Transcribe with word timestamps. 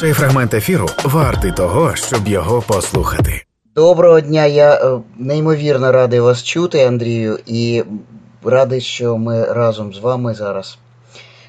Цей 0.00 0.12
фрагмент 0.12 0.54
ефіру 0.54 0.86
вартий 1.04 1.52
того, 1.52 1.94
щоб 1.94 2.28
його 2.28 2.62
послухати. 2.62 3.44
Доброго 3.74 4.20
дня, 4.20 4.46
я 4.46 4.74
е, 4.74 5.00
неймовірно 5.18 5.92
радий 5.92 6.20
вас 6.20 6.42
чути, 6.42 6.84
Андрію, 6.84 7.38
і 7.46 7.82
радий, 8.44 8.80
що 8.80 9.16
ми 9.18 9.44
разом 9.44 9.94
з 9.94 9.98
вами 9.98 10.34
зараз. 10.34 10.78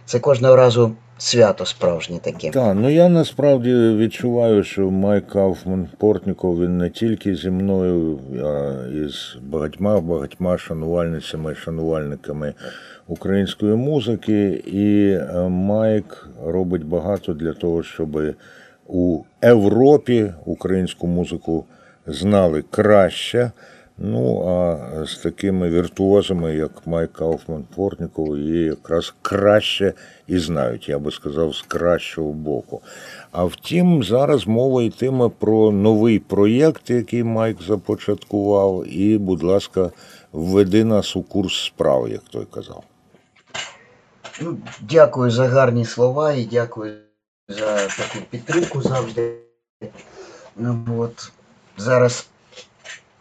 Це 0.06 0.20
кожного 0.20 0.56
разу 0.56 0.92
свято 1.18 1.66
справжнє 1.66 2.20
таке. 2.20 2.50
Так, 2.50 2.76
ну 2.76 2.90
я 2.90 3.10
насправді 3.10 3.74
відчуваю, 3.74 4.64
що 4.64 4.92
Майк 4.92 5.28
Кауфман 5.28 5.88
Портніков 5.98 6.62
він 6.62 6.78
не 6.78 6.90
тільки 6.90 7.36
зі 7.36 7.50
мною, 7.50 8.20
а 8.44 8.74
і 8.88 9.10
з 9.10 9.38
багатьма 9.42 10.02
багатьма 10.02 10.58
шанувальницями, 10.58 11.56
шанувальниками 11.56 12.54
української 13.08 13.76
музики. 13.76 14.64
І 14.66 15.12
е, 15.12 15.48
Майк 15.50 16.30
робить 16.46 16.86
багато 16.86 17.34
для 17.34 17.54
того, 17.54 17.84
щоб 17.84 18.36
у 18.88 19.24
Європі 19.44 20.34
українську 20.46 21.08
музику 21.08 21.66
знали 22.08 22.64
краще. 22.72 23.52
Ну, 24.04 24.48
а 24.48 25.06
з 25.06 25.18
такими 25.18 25.70
віртуозами, 25.70 26.56
як 26.56 26.88
Майк 26.88 27.14
Кауфман 27.14 27.64
Портніков, 27.76 28.38
її 28.38 28.66
якраз 28.66 29.14
краще 29.22 29.94
і 30.28 30.40
знають, 30.40 30.90
я 30.90 31.00
би 31.00 31.12
сказав, 31.12 31.56
з 31.56 31.62
кращого 31.62 32.32
боку. 32.32 32.82
А 33.32 33.44
втім, 33.44 34.04
зараз 34.04 34.48
мова 34.48 34.84
йтиме 34.84 35.30
про 35.40 35.72
новий 35.72 36.20
проєкт, 36.20 36.90
який 36.90 37.24
Майк 37.24 37.62
започаткував, 37.62 38.88
і, 38.88 39.18
будь 39.18 39.44
ласка, 39.44 39.92
введи 40.32 40.84
нас 40.84 41.16
у 41.16 41.22
курс 41.22 41.66
справ, 41.66 42.10
як 42.10 42.22
той 42.22 42.46
казав. 42.54 42.84
Ну, 44.44 44.58
дякую 44.80 45.32
за 45.32 45.48
гарні 45.48 45.86
слова 45.86 46.34
і 46.34 46.46
дякую 46.46 46.98
за 47.48 47.88
таку 47.88 48.26
підтримку 48.30 48.82
завжди. 48.82 49.38
Ну, 50.56 50.86
от, 50.98 51.32
зараз 51.78 52.28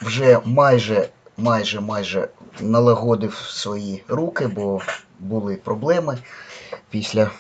вже 0.00 0.40
майже, 0.44 1.08
майже, 1.36 1.80
майже 1.80 2.28
налагодив 2.60 3.34
свої 3.34 4.04
руки, 4.08 4.46
бо 4.46 4.82
були 5.18 5.56
проблеми 5.56 6.18
після, 6.90 7.30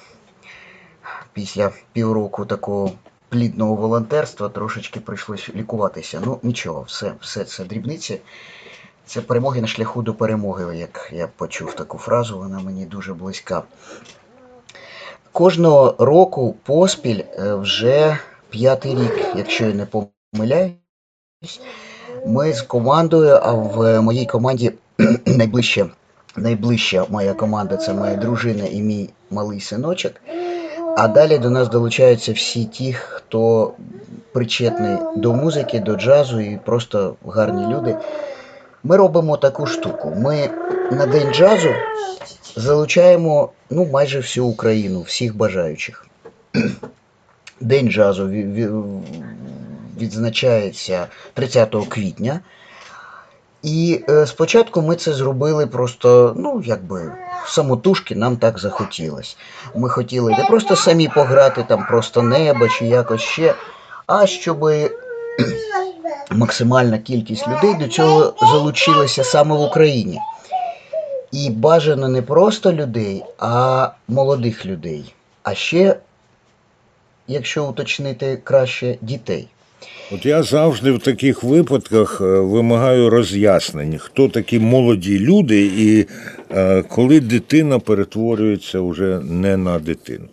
після 1.32 1.72
півроку 1.92 2.44
такого 2.44 2.92
плідного 3.28 3.74
волонтерства 3.74 4.48
трошечки 4.48 5.00
прийшлось 5.00 5.50
лікуватися. 5.54 6.22
Ну, 6.24 6.40
нічого, 6.42 6.82
все, 6.82 7.14
все 7.20 7.44
це 7.44 7.64
дрібниці. 7.64 8.20
Це 9.10 9.20
перемоги 9.20 9.60
на 9.60 9.66
шляху 9.66 10.02
до 10.02 10.14
перемоги, 10.14 10.76
як 10.76 11.10
я 11.12 11.28
почув 11.36 11.74
таку 11.74 11.98
фразу, 11.98 12.38
вона 12.38 12.60
мені 12.60 12.84
дуже 12.84 13.14
близька. 13.14 13.62
Кожного 15.32 15.94
року 15.98 16.56
поспіль 16.62 17.22
е, 17.38 17.54
вже 17.54 18.18
п'ятий 18.50 18.94
рік, 18.94 19.26
якщо 19.36 19.64
я 19.64 19.74
не 19.74 19.86
помиляюсь, 19.86 20.74
ми 22.26 22.52
з 22.52 22.62
командою, 22.62 23.38
а 23.42 23.52
в 23.52 24.00
моїй 24.00 24.26
команді 24.26 24.72
найближча, 25.26 25.86
найближча 26.36 27.06
моя 27.08 27.34
команда 27.34 27.76
це 27.76 27.94
моя 27.94 28.16
дружина 28.16 28.64
і 28.64 28.82
мій 28.82 29.10
малий 29.30 29.60
синочок. 29.60 30.12
А 30.96 31.08
далі 31.08 31.38
до 31.38 31.50
нас 31.50 31.68
долучаються 31.68 32.32
всі 32.32 32.64
ті, 32.64 32.92
хто 32.92 33.72
причетний 34.32 34.98
до 35.16 35.34
музики, 35.34 35.80
до 35.80 35.96
джазу 35.96 36.40
і 36.40 36.60
просто 36.64 37.14
гарні 37.26 37.74
люди. 37.74 37.96
Ми 38.84 38.96
робимо 38.96 39.36
таку 39.36 39.66
штуку. 39.66 40.14
Ми 40.16 40.50
на 40.90 41.06
День 41.06 41.34
джазу 41.34 41.74
залучаємо 42.56 43.50
ну, 43.70 43.86
майже 43.86 44.18
всю 44.18 44.46
Україну, 44.46 45.00
всіх 45.02 45.36
бажаючих. 45.36 46.06
День 47.60 47.90
джазу 47.90 48.26
ві- 48.26 48.54
ві- 48.54 49.02
відзначається 50.00 51.06
30 51.34 51.76
квітня. 51.88 52.40
І 53.62 54.04
е, 54.08 54.26
спочатку 54.26 54.82
ми 54.82 54.96
це 54.96 55.12
зробили 55.12 55.66
просто, 55.66 56.34
ну, 56.38 56.62
якби 56.66 57.12
самотужки 57.46 58.14
нам 58.14 58.36
так 58.36 58.58
захотілось. 58.58 59.36
Ми 59.74 59.88
хотіли 59.88 60.32
не 60.38 60.44
просто 60.44 60.76
самі 60.76 61.08
пограти, 61.08 61.64
там 61.68 61.86
просто 61.86 62.22
небо 62.22 62.68
чи 62.68 62.86
якось 62.86 63.20
ще, 63.20 63.54
а 64.06 64.26
щоб 64.26 64.70
максимальна 66.30 66.98
кількість 66.98 67.48
людей 67.48 67.74
до 67.80 67.88
цього 67.88 68.34
залучилася 68.52 69.24
саме 69.24 69.56
в 69.56 69.60
Україні. 69.60 70.18
І 71.32 71.50
бажано 71.50 72.08
не 72.08 72.22
просто 72.22 72.72
людей, 72.72 73.22
а 73.38 73.88
молодих 74.08 74.66
людей. 74.66 75.14
А 75.42 75.54
ще, 75.54 75.96
якщо 77.28 77.66
уточнити 77.66 78.38
краще, 78.44 78.98
дітей. 79.00 79.48
От 80.12 80.26
я 80.26 80.42
завжди 80.42 80.92
в 80.92 80.98
таких 80.98 81.42
випадках 81.42 82.20
е, 82.20 82.24
вимагаю 82.24 83.10
роз'яснень, 83.10 83.98
хто 83.98 84.28
такі 84.28 84.58
молоді 84.58 85.18
люди, 85.18 85.66
і 85.66 86.06
е, 86.50 86.82
коли 86.82 87.20
дитина 87.20 87.78
перетворюється 87.78 88.80
вже 88.80 89.20
не 89.20 89.56
на 89.56 89.78
дитину. 89.78 90.28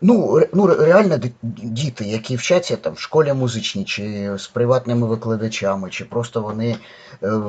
Ну, 0.00 0.40
ну 0.54 0.66
реально 0.66 1.18
діти, 1.42 2.04
які 2.04 2.36
вчаться 2.36 2.76
там 2.76 2.94
в 2.94 2.98
школі 2.98 3.32
музичній, 3.32 3.84
чи 3.84 4.32
з 4.38 4.46
приватними 4.46 5.06
викладачами, 5.06 5.90
чи 5.90 6.04
просто 6.04 6.42
вони. 6.42 6.76
е, 7.22 7.40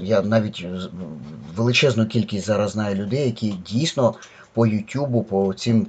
Я 0.00 0.22
навіть 0.22 0.66
величезну 1.56 2.06
кількість 2.06 2.46
зараз 2.46 2.70
знаю 2.70 2.96
людей, 2.96 3.24
які 3.26 3.50
дійсно 3.50 4.14
по 4.52 4.66
Ютубу, 4.66 5.22
по 5.22 5.54
цим 5.54 5.86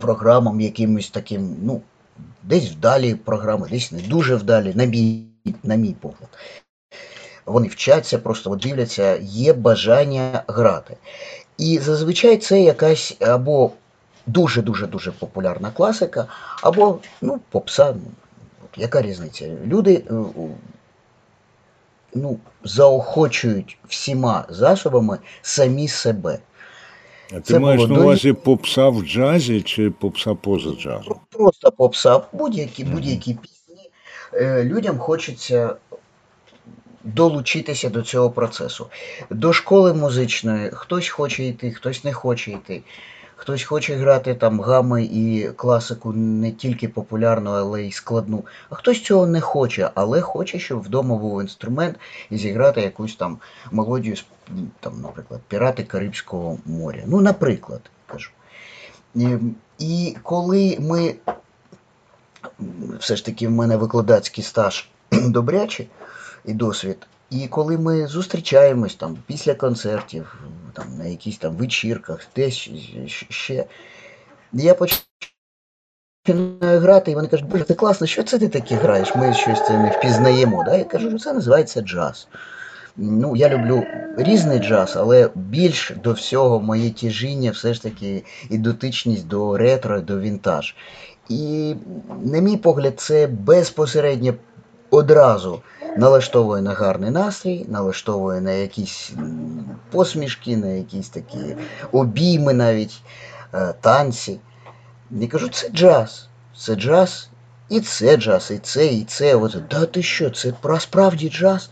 програмам, 0.00 0.60
якимось 0.60 1.10
таким, 1.10 1.56
ну, 1.62 1.82
десь 2.42 2.70
вдалі 2.70 3.14
програми, 3.14 3.68
десь 3.70 3.92
не 3.92 4.02
дуже 4.02 4.36
вдалі, 4.36 4.72
на 4.74 4.84
мій, 4.84 5.26
на 5.62 5.74
мій 5.74 5.96
погляд. 6.00 6.28
Вони 7.46 7.68
вчаться, 7.68 8.18
просто 8.18 8.56
дивляться, 8.56 9.16
є 9.22 9.52
бажання 9.52 10.42
грати. 10.48 10.96
І 11.58 11.78
зазвичай 11.78 12.36
це 12.36 12.60
якась 12.60 13.16
або 13.20 13.70
дуже-дуже 14.26 14.86
дуже 14.86 15.12
популярна 15.12 15.70
класика, 15.70 16.26
або 16.62 16.98
ну, 17.20 17.40
попса. 17.50 17.92
Ну, 17.92 18.10
яка 18.76 19.02
різниця? 19.02 19.50
Люди 19.66 20.04
е, 20.10 20.14
ну, 22.14 22.38
заохочують 22.64 23.78
всіма 23.88 24.44
засобами 24.48 25.18
самі 25.42 25.88
себе. 25.88 26.38
А 27.32 27.34
ти 27.34 27.40
Це 27.40 27.58
маєш 27.58 27.88
на 27.88 28.00
увазі 28.00 28.32
попса 28.32 28.88
в 28.88 29.02
джазі 29.02 29.62
чи 29.62 29.90
попса 29.90 30.34
поза 30.34 30.70
джазом? 30.70 31.16
Просто 31.30 31.72
попса, 31.72 32.20
будь-які, 32.32 32.84
будь-які 32.84 33.34
пісні. 33.34 33.90
Е, 34.34 34.64
Людям 34.64 34.98
хочеться 34.98 35.76
долучитися 37.04 37.90
до 37.90 38.02
цього 38.02 38.30
процесу. 38.30 38.86
До 39.30 39.52
школи 39.52 39.94
музичної 39.94 40.70
хтось 40.72 41.08
хоче 41.08 41.44
йти, 41.44 41.70
хтось 41.70 42.04
не 42.04 42.12
хоче 42.12 42.50
йти. 42.50 42.82
Хтось 43.42 43.64
хоче 43.64 43.94
грати 43.94 44.34
там 44.34 44.60
гами 44.60 45.04
і 45.04 45.48
класику 45.56 46.12
не 46.12 46.52
тільки 46.52 46.88
популярну, 46.88 47.50
але 47.50 47.82
й 47.82 47.92
складну. 47.92 48.44
А 48.70 48.74
хтось 48.74 49.02
цього 49.02 49.26
не 49.26 49.40
хоче, 49.40 49.90
але 49.94 50.20
хоче, 50.20 50.58
щоб 50.58 50.82
вдома 50.82 51.16
був 51.16 51.42
інструмент 51.42 51.96
і 52.30 52.38
зіграти 52.38 52.80
якусь 52.80 53.16
там 53.16 53.38
мелодію 53.70 54.16
там, 54.80 55.00
наприклад, 55.00 55.40
Пірати 55.48 55.84
Карибського 55.84 56.58
моря. 56.66 57.02
Ну, 57.06 57.20
наприклад, 57.20 57.80
кажу. 58.06 58.30
І 59.78 60.16
коли 60.22 60.76
ми 60.80 61.14
все 62.98 63.16
ж 63.16 63.24
таки 63.24 63.48
в 63.48 63.50
мене 63.50 63.76
викладацький 63.76 64.44
стаж 64.44 64.88
добрячий 65.12 65.88
і 66.44 66.52
досвід. 66.52 67.06
І 67.32 67.46
коли 67.48 67.78
ми 67.78 68.06
зустрічаємось 68.06 68.94
там 68.94 69.18
після 69.26 69.54
концертів, 69.54 70.38
там 70.72 70.84
на 70.98 71.04
якісь 71.04 71.38
там 71.38 71.56
вечірках, 71.56 72.20
десь 72.36 72.70
ще, 73.06 73.64
я 74.52 74.74
починаю 74.74 74.98
грати, 76.80 77.10
і 77.10 77.14
вони 77.14 77.28
кажуть, 77.28 77.46
боже, 77.46 77.64
це 77.64 77.74
класно, 77.74 78.06
що 78.06 78.22
це 78.22 78.38
ти 78.38 78.48
таке 78.48 78.74
граєш? 78.74 79.14
Ми 79.14 79.34
щось 79.34 79.66
це 79.66 79.78
не 79.78 79.90
впізнаємо. 79.90 80.64
Да? 80.64 80.76
Я 80.76 80.84
кажу, 80.84 81.08
що 81.08 81.18
це 81.18 81.32
називається 81.32 81.80
джаз. 81.80 82.28
Ну, 82.96 83.36
я 83.36 83.48
люблю 83.48 83.84
різний 84.16 84.58
джаз, 84.58 84.96
але 84.96 85.30
більш 85.34 85.92
до 86.04 86.12
всього 86.12 86.60
моє 86.60 86.90
тяжіння 86.90 87.50
все 87.50 87.74
ж 87.74 87.82
таки 87.82 88.24
і 88.50 88.58
дотичність 88.58 89.26
до 89.26 89.56
ретро, 89.56 90.00
до 90.00 90.20
вінтаж. 90.20 90.74
І, 91.28 91.74
на 92.24 92.38
мій 92.38 92.56
погляд, 92.56 93.00
це 93.00 93.26
безпосередньо 93.26 94.34
одразу 94.92 95.62
налаштовує 95.96 96.62
на 96.62 96.72
гарний 96.72 97.10
настрій, 97.10 97.66
налаштовує 97.68 98.40
на 98.40 98.50
якісь 98.50 99.12
посмішки, 99.90 100.56
на 100.56 100.66
якісь 100.66 101.08
такі 101.08 101.56
обійми 101.92 102.52
навіть, 102.54 103.02
е, 103.54 103.74
танці. 103.80 104.40
Я 105.10 105.28
кажу, 105.28 105.48
це 105.48 105.68
джаз. 105.68 106.28
Це 106.56 106.74
джаз, 106.74 107.30
і 107.68 107.80
це 107.80 108.16
джаз, 108.16 108.50
і 108.50 108.58
це, 108.58 108.86
і 108.86 109.04
це. 109.04 109.34
От, 109.36 109.56
да 109.70 109.86
ти 109.86 110.02
що, 110.02 110.30
це 110.30 110.52
справді 110.80 111.30
джаз? 111.30 111.70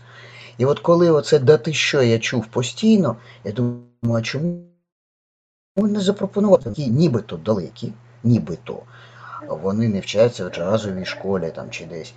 І 0.57 0.65
от 0.65 0.79
коли 0.79 1.11
оце 1.11 1.39
да 1.39 1.57
ти 1.57 1.73
що 1.73 2.01
я 2.01 2.19
чув 2.19 2.45
постійно, 2.45 3.15
я 3.43 3.51
думаю, 3.51 4.19
а 4.19 4.21
чому 4.21 4.63
не 5.77 5.99
запропонувати 5.99 6.63
такі 6.63 6.87
нібито 6.87 7.37
далекі, 7.37 7.93
нібито, 8.23 8.83
вони 9.47 9.87
не 9.87 9.99
вчаться 9.99 10.47
в 10.47 10.49
джазовій 10.49 11.05
школі 11.05 11.51
там 11.55 11.69
чи 11.69 11.85
десь. 11.85 12.13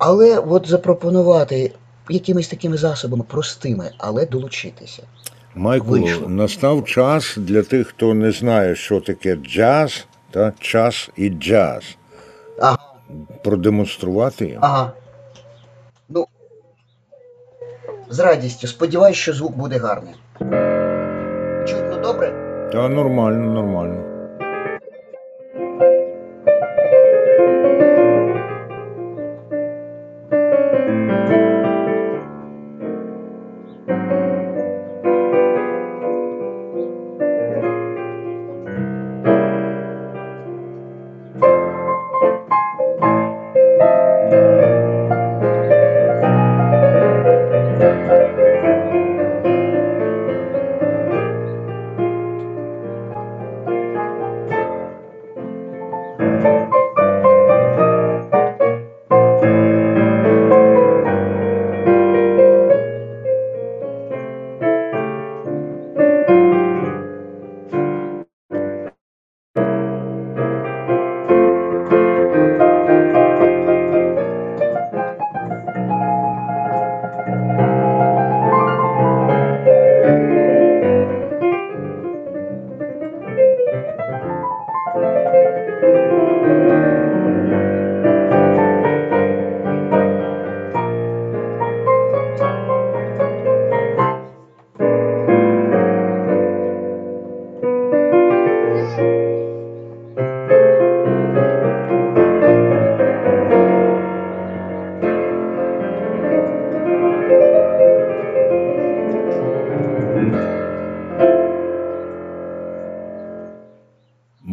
Але 0.00 0.38
от 0.38 0.68
запропонувати 0.68 1.72
якимись 2.08 2.48
такими 2.48 2.76
засобами 2.76 3.24
простими, 3.28 3.90
але 3.98 4.26
долучитися. 4.26 5.02
Майку, 5.54 5.86
Вийшло. 5.86 6.28
настав 6.28 6.84
час 6.84 7.34
для 7.36 7.62
тих, 7.62 7.88
хто 7.88 8.14
не 8.14 8.32
знає, 8.32 8.76
що 8.76 9.00
таке 9.00 9.36
джаз, 9.36 10.06
та 10.30 10.52
час 10.60 11.10
і 11.16 11.28
джаз. 11.30 11.82
Ага. 12.60 12.78
Продемонструвати 13.44 14.46
їм. 14.46 14.58
Ага. 14.60 14.92
Ну, 16.08 16.26
з 18.08 18.18
радістю. 18.18 18.66
Сподіваюсь, 18.66 19.16
що 19.16 19.32
звук 19.32 19.56
буде 19.56 19.78
гарний. 19.78 20.14
Чутно 21.68 22.00
добре? 22.02 22.32
Та 22.72 22.88
нормально, 22.88 23.52
нормально. 23.54 24.09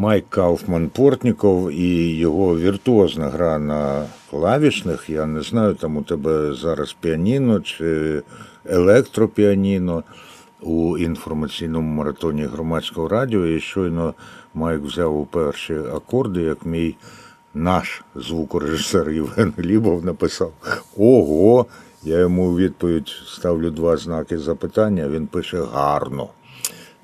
Майк 0.08 0.30
Кауфман 0.30 0.90
Портніков 0.90 1.72
і 1.72 2.18
його 2.18 2.58
віртуозна 2.58 3.30
гра 3.30 3.60
на 3.60 4.06
клавішних. 4.30 5.10
Я 5.10 5.26
не 5.26 5.42
знаю, 5.42 5.74
там 5.74 5.98
у 5.98 6.02
тебе 6.02 6.54
зараз 6.54 6.96
піаніно 7.00 7.60
чи 7.60 8.22
електропіаніно 8.66 10.04
у 10.62 10.98
інформаційному 10.98 11.96
маратоні 11.96 12.44
громадського 12.44 13.08
радіо. 13.08 13.46
І 13.46 13.60
щойно 13.60 14.14
Майк 14.54 14.82
взяв 14.82 15.20
у 15.20 15.26
перші 15.26 15.74
акорди, 15.74 16.42
як 16.42 16.66
мій 16.66 16.96
наш 17.54 18.04
звукорежисер 18.16 19.10
Євген 19.10 19.54
Глібов 19.58 20.06
написав: 20.06 20.52
Ого! 20.98 21.66
Я 22.04 22.20
йому 22.20 22.48
у 22.48 22.58
відповідь 22.58 23.10
ставлю 23.26 23.72
два 23.72 23.98
знаки 23.98 24.38
запитання. 24.38 25.08
Він 25.08 25.28
пише 25.28 25.62
гарно. 25.74 26.30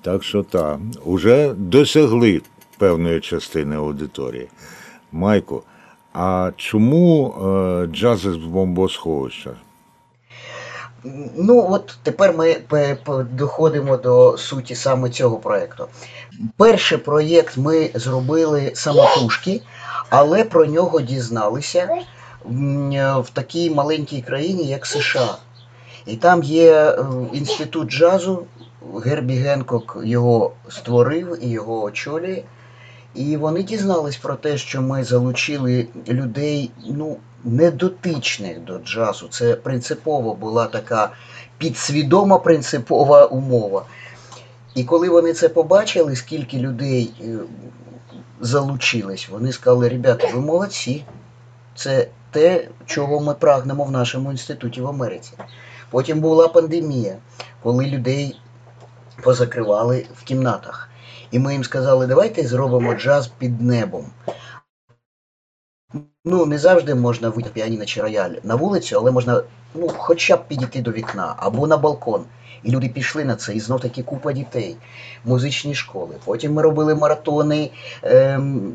Так 0.01 0.23
що 0.23 0.43
так, 0.43 0.79
уже 1.05 1.53
досягли 1.57 2.41
певної 2.83 3.21
частини 3.21 3.75
аудиторії. 3.75 4.47
Майку, 5.11 5.63
а 6.13 6.51
чому 6.57 7.29
е, 7.29 7.87
джаз 7.87 8.19
з 8.19 8.35
бомбосховища? 8.35 9.49
Ну, 11.37 11.67
от 11.69 11.97
тепер 12.03 12.33
ми 12.37 12.57
доходимо 13.31 13.97
до 13.97 14.37
суті 14.37 14.75
саме 14.75 15.09
цього 15.09 15.37
проєкту. 15.37 15.87
Перший 16.57 16.97
проєкт 16.97 17.57
ми 17.57 17.89
зробили 17.93 18.71
самотужки, 18.75 19.61
але 20.09 20.43
про 20.43 20.65
нього 20.65 21.01
дізналися 21.01 21.89
в 23.19 23.25
такій 23.33 23.69
маленькій 23.69 24.21
країні, 24.21 24.63
як 24.63 24.85
США. 24.85 25.37
І 26.05 26.15
там 26.15 26.43
є 26.43 26.73
е, 26.73 27.05
інститут 27.33 27.91
джазу, 27.91 28.45
Гербі 29.05 29.35
Генкок 29.35 29.97
його 30.03 30.51
створив 30.69 31.37
і 31.41 31.49
його 31.49 31.83
очолює. 31.83 32.43
І 33.15 33.37
вони 33.37 33.63
дізнались 33.63 34.17
про 34.17 34.35
те, 34.35 34.57
що 34.57 34.81
ми 34.81 35.03
залучили 35.03 35.87
людей, 36.07 36.71
ну, 36.85 37.17
недотичних 37.43 38.59
до 38.59 38.79
джазу. 38.79 39.27
Це 39.27 39.55
принципово 39.55 40.33
була 40.33 40.65
така 40.65 41.11
підсвідома 41.57 42.37
принципова 42.39 43.25
умова. 43.25 43.85
І 44.75 44.83
коли 44.83 45.09
вони 45.09 45.33
це 45.33 45.49
побачили, 45.49 46.15
скільки 46.15 46.57
людей 46.57 47.13
е, 47.21 47.37
залучились, 48.41 49.29
вони 49.29 49.51
сказали: 49.51 49.89
ребята, 49.89 50.27
ви 50.33 50.41
молодці. 50.41 51.05
Це 51.75 52.07
те, 52.31 52.67
чого 52.85 53.19
ми 53.19 53.33
прагнемо 53.33 53.83
в 53.83 53.91
нашому 53.91 54.31
інституті 54.31 54.81
в 54.81 54.87
Америці. 54.87 55.31
Потім 55.89 56.19
була 56.19 56.47
пандемія, 56.47 57.17
коли 57.63 57.85
людей 57.85 58.39
позакривали 59.23 60.05
в 60.15 60.23
кімнатах. 60.23 60.89
І 61.33 61.39
ми 61.39 61.53
їм 61.53 61.63
сказали, 61.63 62.07
давайте 62.07 62.47
зробимо 62.47 62.93
джаз 62.93 63.27
під 63.27 63.61
небом. 63.61 64.05
Ну, 66.25 66.45
не 66.45 66.57
завжди 66.57 66.95
можна 66.95 67.29
вийти 67.29 67.49
піаніно 67.53 67.85
чи 67.85 68.01
рояль 68.01 68.31
на 68.43 68.55
вулицю, 68.55 68.97
але 68.97 69.11
можна 69.11 69.43
ну, 69.75 69.87
хоча 69.87 70.37
б 70.37 70.47
підійти 70.47 70.81
до 70.81 70.91
вікна 70.91 71.35
або 71.37 71.67
на 71.67 71.77
балкон. 71.77 72.25
І 72.63 72.71
люди 72.71 72.89
пішли 72.89 73.25
на 73.25 73.35
це, 73.35 73.53
і 73.53 73.59
знов 73.59 73.79
таки 73.79 74.03
купа 74.03 74.33
дітей, 74.33 74.75
музичні 75.25 75.75
школи. 75.75 76.15
Потім 76.25 76.53
ми 76.53 76.61
робили 76.61 76.95
маратони 76.95 77.71
ем, 78.03 78.73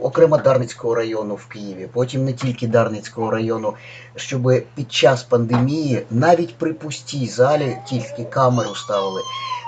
окремо 0.00 0.38
Дарницького 0.38 0.94
району 0.94 1.34
в 1.34 1.46
Києві, 1.46 1.88
потім 1.92 2.24
не 2.24 2.32
тільки 2.32 2.66
Дарницького 2.66 3.30
району, 3.30 3.74
щоб 4.16 4.52
під 4.74 4.92
час 4.92 5.22
пандемії 5.22 6.06
навіть 6.10 6.54
при 6.54 6.72
пустій 6.72 7.26
залі 7.26 7.78
тільки 7.88 8.24
камеру 8.24 8.74
ставили, 8.74 9.20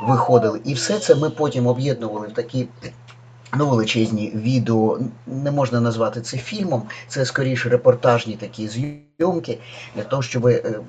виходили. 0.09 0.61
І 0.65 0.75
все 0.75 0.99
це 0.99 1.15
ми 1.15 1.31
потім 1.31 1.67
об'єднували 1.67 2.27
в 2.27 2.33
такі. 2.33 2.69
Ну, 3.57 3.69
величезні 3.69 4.33
відео, 4.35 4.99
не 5.27 5.51
можна 5.51 5.81
назвати 5.81 6.21
це 6.21 6.37
фільмом, 6.37 6.83
це 7.09 7.25
скоріше 7.25 7.69
репортажні 7.69 8.37
такі 8.37 8.69
зйомки 8.69 9.59
для 9.97 10.03
того, 10.03 10.23
щоб 10.23 10.47
е, 10.47 10.81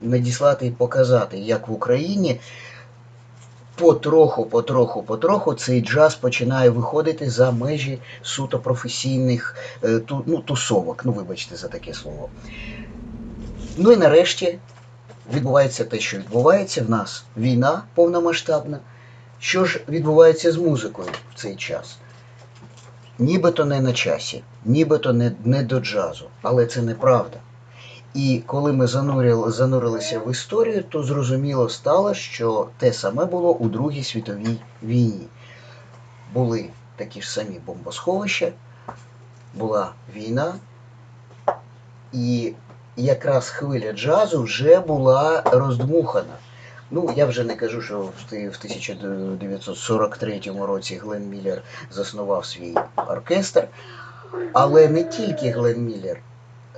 надіслати 0.00 0.66
і 0.66 0.70
показати, 0.70 1.38
як 1.38 1.68
в 1.68 1.72
Україні 1.72 2.40
потроху, 3.74 4.46
потроху, 4.46 5.02
потроху 5.02 5.54
цей 5.54 5.80
джаз 5.80 6.14
починає 6.14 6.70
виходити 6.70 7.30
за 7.30 7.50
межі 7.50 7.98
суто 8.22 8.58
професійних 8.58 9.56
е, 9.84 10.00
ну, 10.26 10.38
тусовок. 10.38 11.04
Ну, 11.04 11.12
вибачте 11.12 11.56
за 11.56 11.68
таке 11.68 11.94
слово. 11.94 12.28
Ну 13.76 13.92
і 13.92 13.96
нарешті 13.96 14.58
відбувається 15.34 15.84
те, 15.84 15.98
що 16.00 16.18
відбувається 16.18 16.82
в 16.82 16.90
нас 16.90 17.24
війна 17.36 17.82
повномасштабна. 17.94 18.78
Що 19.38 19.64
ж 19.64 19.80
відбувається 19.88 20.52
з 20.52 20.56
музикою 20.56 21.08
в 21.34 21.38
цей 21.40 21.56
час? 21.56 21.96
Нібито 23.18 23.64
не 23.64 23.80
на 23.80 23.92
часі, 23.92 24.42
нібито 24.64 25.12
не, 25.12 25.32
не 25.44 25.62
до 25.62 25.80
джазу, 25.80 26.26
але 26.42 26.66
це 26.66 26.82
неправда. 26.82 27.38
І 28.14 28.42
коли 28.46 28.72
ми 28.72 28.86
занурили, 28.86 29.50
занурилися 29.50 30.18
в 30.18 30.30
історію, 30.30 30.82
то 30.82 31.02
зрозуміло 31.02 31.68
стало, 31.68 32.14
що 32.14 32.68
те 32.78 32.92
саме 32.92 33.24
було 33.24 33.52
у 33.52 33.68
Другій 33.68 34.04
світовій 34.04 34.56
війні. 34.82 35.26
Були 36.34 36.68
такі 36.96 37.22
ж 37.22 37.30
самі 37.30 37.60
бомбосховища, 37.66 38.52
була 39.54 39.92
війна, 40.14 40.54
і 42.12 42.52
якраз 42.96 43.48
хвиля 43.48 43.92
джазу 43.92 44.42
вже 44.42 44.80
була 44.80 45.42
роздмухана. 45.46 46.36
Ну, 46.90 47.14
я 47.16 47.26
вже 47.26 47.44
не 47.44 47.56
кажу, 47.56 47.82
що 47.82 48.00
в 48.00 48.10
в 48.30 48.56
1943 48.58 50.40
році 50.60 50.96
Глен 50.96 51.28
Міллер 51.28 51.62
заснував 51.90 52.46
свій 52.46 52.74
оркестр, 52.96 53.68
але 54.52 54.88
не 54.88 55.04
тільки 55.04 55.50
Глен 55.50 55.84
Міллер. 55.84 56.20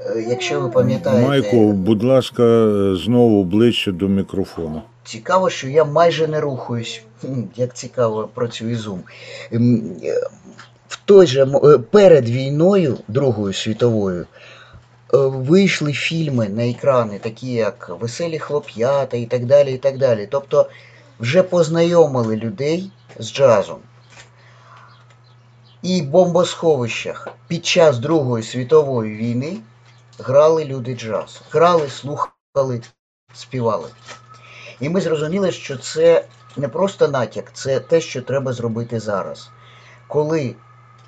Е, 0.04 0.24
Якщо 0.28 0.60
ви 0.60 0.68
пам'ятаєте, 0.68 1.28
Майко, 1.28 1.56
будь 1.72 2.02
ласка, 2.04 2.42
знову 2.96 3.44
ближче 3.44 3.92
до 3.92 4.08
мікрофону. 4.08 4.82
цікаво, 5.04 5.50
що 5.50 5.68
я 5.68 5.84
майже 5.84 6.26
не 6.28 6.40
рухаюсь. 6.40 7.02
Як 7.56 7.74
цікаво 7.74 8.28
працює 8.34 8.74
Zoom. 8.74 8.98
Ем, 9.52 9.96
е, 10.04 10.20
В 10.88 10.96
той 11.04 11.26
же 11.26 11.42
е, 11.64 11.78
перед 11.78 12.28
війною 12.28 12.98
Другою 13.08 13.52
світовою 13.52 14.26
вийшли 15.12 15.92
фільми 15.92 16.48
на 16.48 16.66
екрани, 16.68 17.18
такі 17.18 17.52
як 17.52 17.90
Веселі 18.00 18.38
хлоп'ята 18.38 19.16
і 19.16 19.26
так 19.26 19.44
далі. 19.46 19.72
і 19.72 19.78
так 19.78 19.98
далі. 19.98 20.28
Тобто 20.30 20.66
вже 21.20 21.42
познайомили 21.42 22.36
людей 22.36 22.90
з 23.18 23.32
джазом. 23.32 23.76
І 25.82 26.02
бомбосховищах 26.02 27.28
під 27.48 27.66
час 27.66 27.98
Другої 27.98 28.44
світової 28.44 29.16
війни 29.16 29.56
грали 30.18 30.64
люди 30.64 30.94
джаз. 30.94 31.42
Грали, 31.50 31.90
слухали, 31.90 32.82
співали. 33.34 33.88
І 34.80 34.88
ми 34.88 35.00
зрозуміли, 35.00 35.52
що 35.52 35.76
це 35.76 36.24
не 36.56 36.68
просто 36.68 37.08
натяк, 37.08 37.52
це 37.52 37.80
те, 37.80 38.00
що 38.00 38.22
треба 38.22 38.52
зробити 38.52 39.00
зараз. 39.00 39.50
Коли 40.08 40.54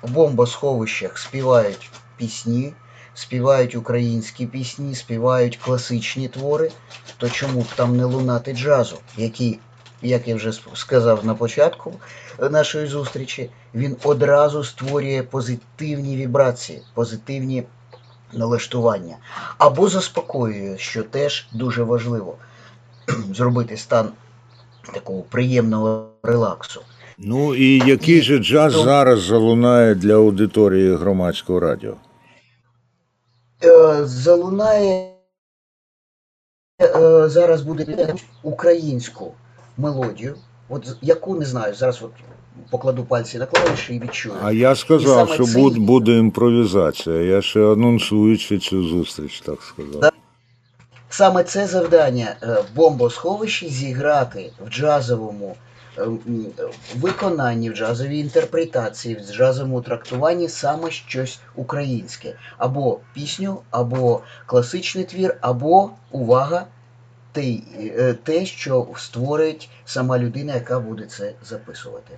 в 0.01 0.11
бомбосховищах 0.11 1.17
співають 1.17 1.89
пісні, 2.17 2.73
співають 3.13 3.75
українські 3.75 4.45
пісні, 4.45 4.95
співають 4.95 5.57
класичні 5.57 6.27
твори, 6.27 6.71
то 7.17 7.29
чому 7.29 7.61
б 7.61 7.67
там 7.75 7.97
не 7.97 8.05
лунати 8.05 8.53
джазу, 8.53 8.97
який, 9.17 9.59
як 10.01 10.27
я 10.27 10.35
вже 10.35 10.51
сказав 10.73 11.25
на 11.25 11.35
початку 11.35 11.93
нашої 12.39 12.87
зустрічі, 12.87 13.49
він 13.75 13.97
одразу 14.03 14.63
створює 14.63 15.23
позитивні 15.23 16.17
вібрації, 16.17 16.81
позитивні 16.93 17.63
налаштування 18.33 19.17
або 19.57 19.89
заспокоює, 19.89 20.77
що 20.77 21.03
теж 21.03 21.47
дуже 21.53 21.83
важливо 21.83 22.35
зробити 23.33 23.77
стан 23.77 24.09
такого 24.93 25.21
приємного 25.21 26.09
релаксу. 26.23 26.81
Ну 27.17 27.55
і 27.55 27.77
який 27.89 28.21
же 28.21 28.37
джаз 28.37 28.73
то- 28.73 28.83
зараз 28.83 29.21
залунає 29.21 29.95
для 29.95 30.13
аудиторії 30.15 30.95
громадського 30.95 31.59
радіо? 31.59 31.93
Е, 33.63 34.05
залунає 34.05 35.13
е, 36.81 37.29
зараз 37.29 37.61
буде 37.61 38.15
українську 38.43 39.33
мелодію, 39.77 40.35
от 40.69 40.97
яку 41.01 41.35
не 41.35 41.45
знаю, 41.45 41.73
зараз 41.73 42.03
от 42.03 42.11
покладу 42.69 43.03
пальці 43.03 43.37
на 43.37 43.45
клавіші 43.45 43.95
і 43.95 43.99
відчую. 43.99 44.35
А 44.43 44.51
я 44.51 44.75
сказав, 44.75 45.33
що 45.33 45.45
цей- 45.45 45.63
буде, 45.63 45.79
буде 45.79 46.11
імпровізація. 46.17 47.15
Я 47.15 47.41
ще 47.41 47.71
анонсуючи 47.71 48.59
цю 48.59 48.83
зустріч, 48.83 49.41
так 49.41 49.61
сказав. 49.61 50.01
Да. 50.01 50.11
Саме 51.09 51.43
це 51.43 51.67
завдання 51.67 52.35
е, 52.43 52.57
бомбосховищі 52.75 53.69
зіграти 53.69 54.51
в 54.65 54.69
джазовому 54.69 55.55
е, 55.97 56.07
виконанні, 56.95 57.69
в 57.69 57.73
джазовій 57.73 58.19
інтерпретації, 58.19 59.15
в 59.15 59.33
джазовому 59.33 59.81
трактуванні 59.81 60.49
саме 60.49 60.91
щось 60.91 61.39
українське. 61.55 62.33
Або 62.57 62.99
пісню, 63.13 63.59
або 63.71 64.21
класичний 64.45 65.03
твір, 65.03 65.37
або 65.41 65.89
увага, 66.11 66.65
те, 67.31 67.57
е, 67.79 68.15
те, 68.23 68.45
що 68.45 68.87
створить 68.95 69.69
сама 69.85 70.19
людина, 70.19 70.53
яка 70.53 70.79
буде 70.79 71.05
це 71.05 71.33
записувати. 71.45 72.17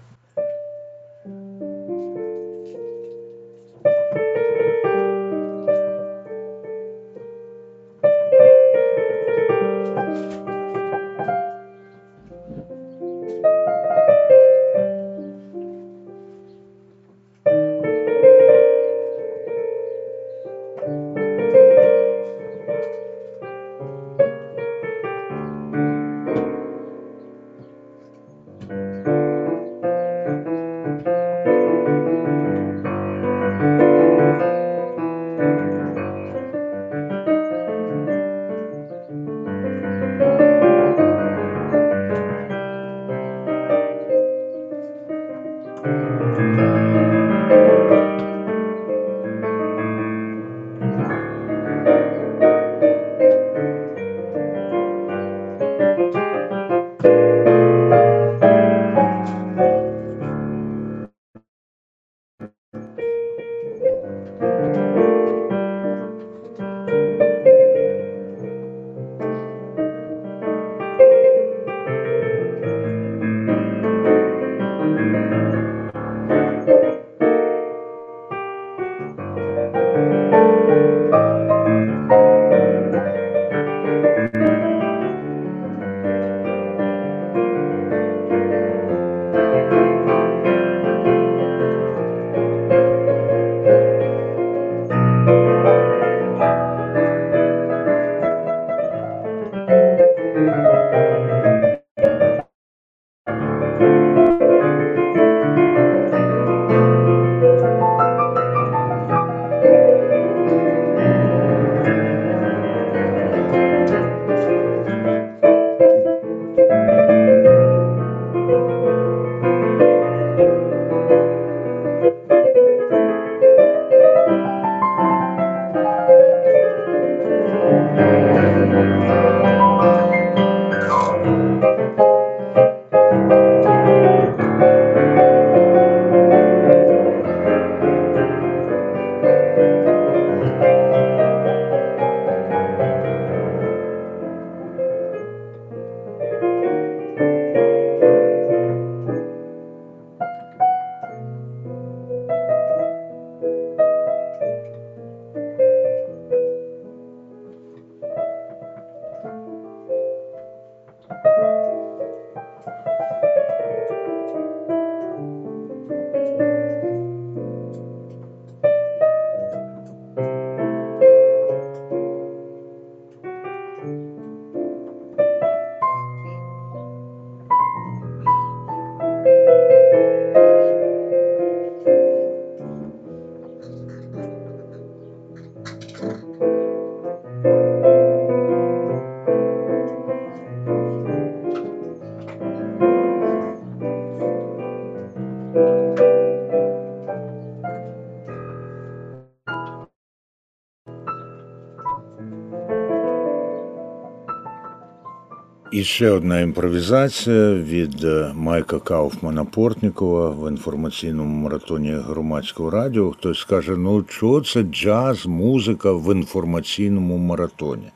І 205.79 205.83
ще 205.83 206.09
одна 206.09 206.39
імпровізація 206.39 207.53
від 207.53 208.03
е, 208.03 208.31
Майка 208.35 208.79
Кауфмана 208.79 209.45
Портнікова 209.45 210.29
в 210.29 210.51
інформаційному 210.51 211.43
маратоні 211.43 211.91
громадського 211.91 212.69
радіо. 212.69 213.11
Хтось 213.11 213.39
скаже, 213.39 213.77
ну 213.77 214.03
чого 214.03 214.41
це 214.41 214.63
джаз, 214.63 215.25
музика 215.25 215.91
в 215.91 216.15
інформаційному 216.15 217.17
маратоні? 217.17 217.91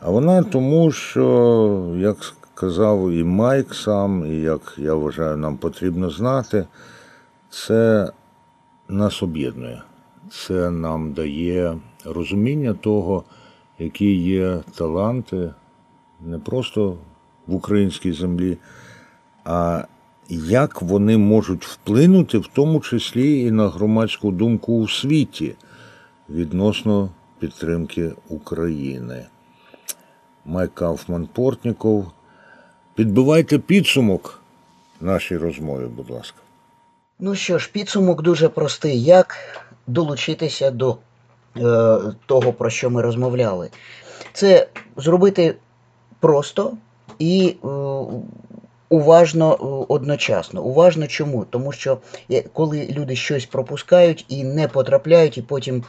А 0.00 0.10
вона 0.10 0.42
тому, 0.42 0.92
що, 0.92 1.94
як 1.96 2.16
сказав 2.54 3.10
і 3.10 3.24
Майк 3.24 3.74
сам, 3.74 4.32
і 4.32 4.36
як 4.36 4.74
я 4.78 4.94
вважаю, 4.94 5.36
нам 5.36 5.56
потрібно 5.56 6.10
знати, 6.10 6.66
це 7.50 8.10
нас 8.88 9.22
об'єднує. 9.22 9.82
Це 10.30 10.70
нам 10.70 11.12
дає 11.12 11.78
розуміння 12.04 12.74
того, 12.74 13.24
які 13.78 14.14
є 14.14 14.60
таланти 14.76 15.50
не 16.22 16.38
просто 16.38 16.98
в 17.46 17.54
українській 17.54 18.12
землі, 18.12 18.58
а 19.44 19.84
як 20.28 20.82
вони 20.82 21.18
можуть 21.18 21.64
вплинути, 21.64 22.38
в 22.38 22.46
тому 22.46 22.80
числі 22.80 23.40
і 23.40 23.50
на 23.50 23.68
громадську 23.68 24.30
думку 24.30 24.80
у 24.80 24.88
світі 24.88 25.54
відносно 26.30 27.10
підтримки 27.38 28.12
України. 28.28 29.26
Майк 30.44 30.74
Кауфман 30.74 31.28
Портніков. 31.32 32.06
Підбивайте 32.94 33.58
підсумок 33.58 34.42
нашій 35.00 35.36
розмові, 35.36 35.86
будь 35.96 36.10
ласка. 36.10 36.38
Ну 37.18 37.34
що 37.34 37.58
ж, 37.58 37.70
підсумок 37.72 38.22
дуже 38.22 38.48
простий. 38.48 39.02
Як 39.02 39.36
долучитися 39.86 40.70
до 40.70 40.96
е, 41.56 41.98
того, 42.26 42.52
про 42.52 42.70
що 42.70 42.90
ми 42.90 43.02
розмовляли? 43.02 43.70
Це 44.32 44.68
зробити 44.96 45.54
просто 46.20 46.76
і 47.18 47.56
уважно 48.90 49.52
е, 49.52 49.86
одночасно. 49.94 50.62
Уважно 50.62 51.06
чому? 51.06 51.46
Тому 51.50 51.72
що 51.72 51.98
е, 52.30 52.44
коли 52.52 52.88
люди 52.90 53.16
щось 53.16 53.46
пропускають 53.46 54.24
і 54.28 54.44
не 54.44 54.68
потрапляють, 54.68 55.38
і 55.38 55.42
потім 55.42 55.84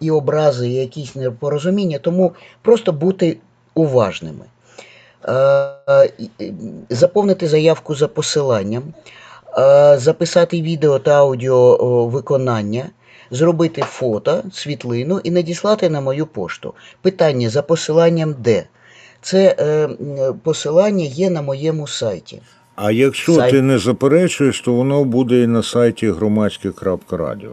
і 0.00 0.10
образи, 0.10 0.68
і 0.68 0.74
якісь 0.74 1.14
непорозуміння, 1.16 1.98
тому 1.98 2.32
просто 2.62 2.92
бути 2.92 3.36
уважними. 3.74 4.44
Е, 5.28 6.12
Заповнити 6.88 7.48
заявку 7.48 7.94
за 7.94 8.08
посиланням, 8.08 8.82
записати 9.96 10.62
відео 10.62 10.98
та 10.98 11.10
аудіо 11.10 12.06
виконання, 12.06 12.90
зробити 13.30 13.82
фото, 13.82 14.42
світлину 14.52 15.20
і 15.24 15.30
надіслати 15.30 15.88
на 15.88 16.00
мою 16.00 16.26
пошту. 16.26 16.74
Питання 17.02 17.48
за 17.48 17.62
посиланням 17.62 18.34
де? 18.38 18.64
Це 19.22 19.56
е, 19.58 19.88
посилання 20.42 21.04
є 21.04 21.30
на 21.30 21.42
моєму 21.42 21.86
сайті. 21.86 22.42
А 22.76 22.90
якщо 22.90 23.34
Сайт. 23.34 23.50
ти 23.50 23.62
не 23.62 23.78
заперечуєш, 23.78 24.60
то 24.60 24.72
воно 24.72 25.04
буде 25.04 25.42
і 25.42 25.46
на 25.46 25.62
сайті 25.62 26.10
громадське.радіо. 26.10 27.50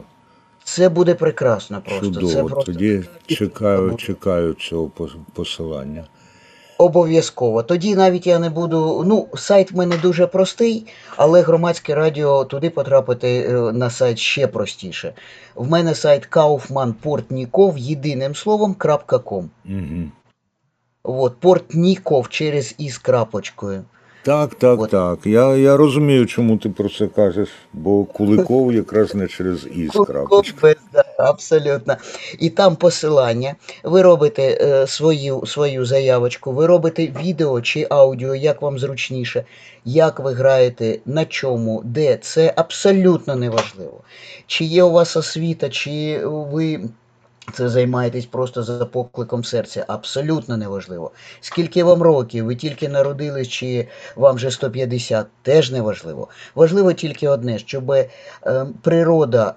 Це 0.64 0.90
буде 0.90 1.16
прекрасно 1.16 1.82
просто. 1.86 2.06
Це 2.06 2.14
Чудово. 2.14 2.50
просто 2.50 2.72
Тоді 2.72 3.04
чекаю, 3.28 3.96
чекаю 3.98 4.54
цього 4.54 4.92
посилання. 5.34 6.04
Обов'язково. 6.78 7.64
Тоді 7.64 7.96
навіть 7.96 8.28
я 8.28 8.40
не 8.40 8.50
буду. 8.50 9.04
Ну, 9.08 9.28
сайт 9.36 9.72
в 9.72 9.78
мене 9.78 9.98
дуже 9.98 10.28
простий, 10.28 10.88
але 11.16 11.42
громадське 11.42 11.96
радіо 11.96 12.46
туди 12.46 12.70
потрапити 12.70 13.48
е, 13.50 13.52
на 13.54 13.90
сайт 13.90 14.18
ще 14.18 14.48
простіше. 14.48 15.14
В 15.56 15.70
мене 15.70 15.96
сайт 15.96 16.30
Kaufman 16.32 17.78
єдиним 17.78 18.36
словом 18.36 18.76
.com. 18.80 19.46
Угу. 19.66 20.12
От, 21.10 21.40
Портніков 21.40 22.30
через 22.30 22.76
і 22.78 22.90
з 22.90 22.98
крапочкою. 22.98 23.84
Так, 24.24 24.56
так, 24.56 24.82
От. 24.82 24.90
так. 24.90 25.20
Я, 25.26 25.56
я 25.56 25.78
розумію, 25.78 26.26
чому 26.26 26.58
ти 26.58 26.70
про 26.70 26.90
це 26.90 27.08
кажеш, 27.08 27.50
бо 27.74 28.06
Куликов 28.06 28.74
якраз 28.74 29.16
не 29.16 29.28
через 29.28 29.68
із 29.76 29.92
крапочка. 29.92 30.58
Без, 30.62 30.76
да, 30.94 31.04
абсолютно. 31.18 31.96
І 32.40 32.50
там 32.50 32.76
посилання. 32.76 33.56
Ви 33.84 34.02
робите 34.02 34.58
е, 34.62 34.88
свою, 34.88 35.46
свою 35.46 35.86
заявочку, 35.86 36.52
ви 36.52 36.66
робите 36.66 37.14
відео 37.24 37.62
чи 37.62 37.88
аудіо, 37.90 38.36
як 38.36 38.62
вам 38.62 38.80
зручніше, 38.80 39.44
як 39.86 40.20
ви 40.20 40.34
граєте, 40.34 41.00
на 41.06 41.26
чому, 41.26 41.82
де. 41.86 42.18
Це 42.18 42.54
абсолютно 42.56 43.36
неважливо. 43.36 44.02
Чи 44.48 44.66
є 44.66 44.84
у 44.84 44.92
вас 44.92 45.18
освіта, 45.18 45.70
чи 45.70 46.22
ви. 46.26 46.80
Це 47.54 47.70
займаєтесь 47.70 48.26
просто 48.26 48.64
за 48.64 48.86
покликом 48.86 49.44
серця. 49.44 49.86
Абсолютно 49.88 50.58
неважливо. 50.58 51.12
Скільки 51.42 51.84
вам 51.84 52.02
років, 52.02 52.46
ви 52.46 52.56
тільки 52.56 52.90
народились, 52.90 53.48
чи 53.48 53.88
вам 54.16 54.36
вже 54.36 54.52
150, 54.52 55.28
теж 55.42 55.72
неважливо. 55.72 56.28
Важливо 56.56 56.94
тільки 56.94 57.28
одне, 57.28 57.60
щоб 57.60 57.92
е, 57.92 58.10
природа 58.82 59.54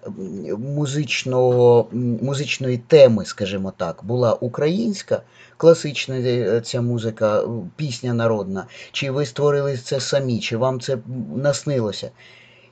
музичного, 0.59 1.89
музичної 2.23 2.79
теми, 2.79 3.25
скажімо 3.25 3.73
так, 3.77 4.01
була 4.03 4.35
українська, 4.35 5.23
класична 5.57 6.17
е, 6.17 6.61
ця 6.61 6.81
музика, 6.81 7.41
е, 7.41 7.47
пісня 7.77 8.15
народна, 8.15 8.67
чи 8.93 9.11
ви 9.11 9.27
створили 9.27 9.77
це 9.77 10.01
самі, 10.01 10.41
чи 10.41 10.57
вам 10.57 10.81
це 10.81 10.99
наснилося. 11.37 12.11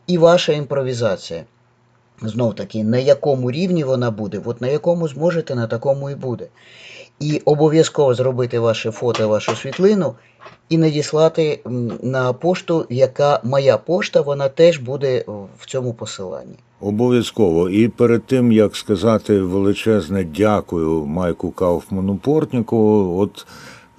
І 0.06 0.18
ваша 0.18 0.52
імпровізація. 0.52 1.44
Знов 2.22 2.54
таки, 2.54 2.84
на 2.84 2.98
якому 2.98 3.50
рівні 3.50 3.84
вона 3.84 4.10
буде, 4.10 4.40
от 4.44 4.60
на 4.60 4.68
якому 4.68 5.08
зможете, 5.08 5.54
на 5.54 5.66
такому 5.66 6.10
і 6.10 6.14
буде. 6.14 6.46
І 7.20 7.42
обов'язково 7.44 8.14
зробити 8.14 8.58
ваше 8.58 8.90
фото, 8.90 9.28
вашу 9.28 9.56
світлину 9.56 10.14
і 10.68 10.78
надіслати 10.78 11.60
на 12.02 12.32
пошту, 12.32 12.86
яка 12.90 13.40
моя 13.44 13.76
пошта, 13.76 14.20
вона 14.20 14.48
теж 14.48 14.78
буде 14.78 15.24
в 15.58 15.66
цьому 15.66 15.94
посиланні. 15.94 16.54
Обов'язково. 16.80 17.68
І 17.68 17.88
перед 17.88 18.24
тим 18.24 18.52
як 18.52 18.76
сказати 18.76 19.40
величезне 19.40 20.24
дякую 20.24 21.06
Майку 21.06 21.50
Кауфману 21.50 22.16
Портнікову, 22.16 23.20
от 23.20 23.46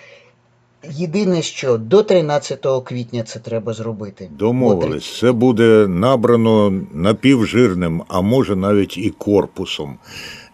Єдине, 0.84 1.42
що 1.42 1.78
до 1.78 2.02
13 2.02 2.66
квітня 2.84 3.22
це 3.22 3.38
треба 3.38 3.72
зробити. 3.72 4.30
Домовились. 4.38 5.18
Це 5.18 5.32
буде 5.32 5.86
набрано 5.88 6.82
напівжирним, 6.94 8.02
а 8.08 8.20
може 8.20 8.56
навіть 8.56 8.98
і 8.98 9.10
корпусом. 9.10 9.98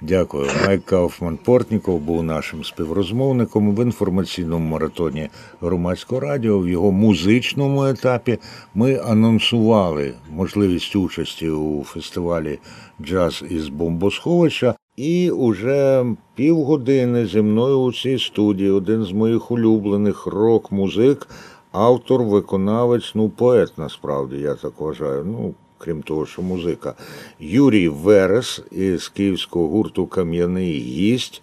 Дякую. 0.02 0.50
Майк 0.66 0.84
Кауфман 0.84 1.36
Портніков 1.36 2.00
був 2.00 2.22
нашим 2.22 2.64
співрозмовником 2.64 3.74
в 3.74 3.82
інформаційному 3.82 4.68
маратоні 4.68 5.28
громадського 5.60 6.20
радіо. 6.20 6.58
В 6.58 6.68
його 6.68 6.92
музичному 6.92 7.84
етапі 7.84 8.38
ми 8.74 8.96
анонсували 8.96 10.14
можливість 10.30 10.96
участі 10.96 11.50
у 11.50 11.84
фестивалі 11.84 12.58
Джаз 13.00 13.44
із 13.50 13.68
бомбосховища. 13.68 14.74
І 14.96 15.30
уже 15.30 16.06
півгодини 16.34 17.26
зі 17.26 17.42
мною 17.42 17.78
у 17.78 17.92
цій 17.92 18.18
студії 18.18 18.70
один 18.70 19.04
з 19.04 19.12
моїх 19.12 19.50
улюблених 19.50 20.26
рок-музик, 20.26 21.28
автор, 21.72 22.22
виконавець, 22.22 23.12
ну 23.14 23.28
поет 23.28 23.72
насправді, 23.76 24.36
я 24.36 24.54
так 24.54 24.72
вважаю. 24.78 25.24
Ну, 25.24 25.54
крім 25.78 26.02
того, 26.02 26.26
що 26.26 26.42
музика. 26.42 26.94
Юрій 27.40 27.88
Верес 27.88 28.62
із 28.72 29.08
київського 29.08 29.68
гурту 29.68 30.06
Кам'яний 30.06 30.72
гість. 30.72 31.42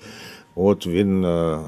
От 0.56 0.88
він 0.88 1.26
е, 1.26 1.60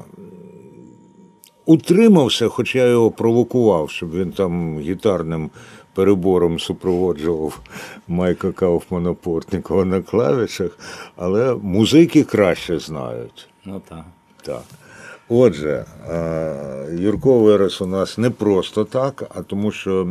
утримався, 1.66 2.48
хоча 2.48 2.78
я 2.78 2.86
його 2.86 3.10
провокував, 3.10 3.90
щоб 3.90 4.12
він 4.12 4.32
там 4.32 4.80
гітарним 4.80 5.50
перебором 5.94 6.58
супроводжував 6.58 7.60
Майка 8.08 8.52
Кауфмана 8.52 9.14
Портнікова 9.14 9.84
на 9.84 10.02
клавішах, 10.02 10.78
але 11.16 11.54
музики 11.54 12.24
краще 12.24 12.78
знають. 12.78 13.48
Ну 13.64 13.82
так. 13.88 14.04
Так. 14.42 14.62
Отже, 15.28 15.84
е, 16.10 16.88
Юрко 16.98 17.38
Верес 17.38 17.80
у 17.80 17.86
нас 17.86 18.18
не 18.18 18.30
просто 18.30 18.84
так, 18.84 19.24
а 19.34 19.42
тому, 19.42 19.72
що 19.72 20.08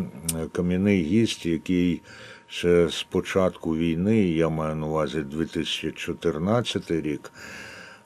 кам'яний 0.51 1.03
гість, 1.03 1.45
який 1.45 2.01
ще 2.47 2.89
з 2.89 3.03
початку 3.03 3.75
війни, 3.75 4.17
я 4.17 4.49
маю 4.49 4.75
на 4.75 4.87
увазі 4.87 5.19
2014 5.19 6.91
рік, 6.91 7.31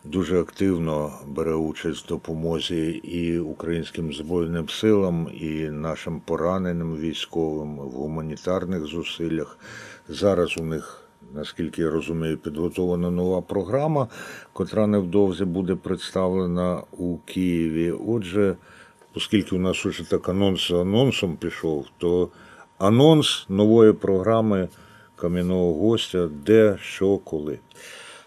дуже 0.08 0.41
активно 0.41 1.12
бере 1.28 1.54
участь 1.54 2.06
в 2.06 2.08
допомозі 2.08 2.89
і 2.89 3.39
українським 3.39 4.13
Збройним 4.13 4.70
силам, 4.70 5.30
і 5.41 5.70
нашим 5.70 6.20
пораненим 6.20 6.98
військовим 6.98 7.76
в 7.78 7.91
гуманітарних 7.91 8.86
зусиллях. 8.86 9.58
Зараз 10.10 10.58
у 10.58 10.63
них, 10.63 11.04
наскільки 11.34 11.82
я 11.82 11.89
розумію, 11.89 12.38
підготовлена 12.38 13.12
нова 13.12 13.41
програма, 13.41 14.08
котра 14.54 14.88
невдовзі 14.88 15.46
буде 15.46 15.76
представлена 15.76 16.82
у 16.98 17.17
Києві. 17.17 17.91
Отже, 18.08 18.56
оскільки 19.15 19.56
у 19.56 19.60
нас 19.60 19.86
уже 19.86 20.10
так 20.10 20.30
анонс 20.30 20.67
за 20.67 20.82
анонсом 20.82 21.38
пішов, 21.38 21.86
то 21.98 22.30
анонс 22.78 23.46
нової 23.50 23.93
програми 23.93 24.67
кам'яного 25.15 25.74
гостя, 25.74 26.30
де, 26.46 26.78
що, 26.82 27.17
коли. 27.17 27.60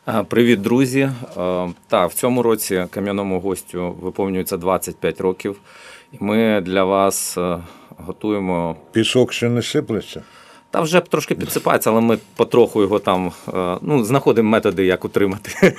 А, 0.04 0.24
Привіт, 0.24 0.60
друзі. 0.60 1.00
Е, 1.00 1.68
Так, 1.88 2.10
в 2.10 2.14
цьому 2.14 2.42
році 2.42 2.86
кам'яному 2.90 3.40
гостю 3.40 3.96
виповнюється 4.00 4.56
25 4.56 5.20
років, 5.20 5.60
і 6.12 6.16
ми 6.20 6.60
для 6.60 6.84
вас 6.84 7.38
е, 7.38 7.58
готуємо. 7.96 8.76
Пісок 8.92 9.32
ще 9.32 9.48
не 9.48 9.62
сиплеться. 9.62 10.22
Та 10.70 10.80
вже 10.80 11.00
трошки 11.00 11.34
підсипається, 11.34 11.90
але 11.90 12.00
ми 12.00 12.18
потроху 12.36 12.82
його 12.82 12.98
там 12.98 13.32
е, 13.54 13.78
ну, 13.82 14.04
знаходимо 14.04 14.50
методи, 14.50 14.86
як 14.86 15.04
утримати. 15.04 15.76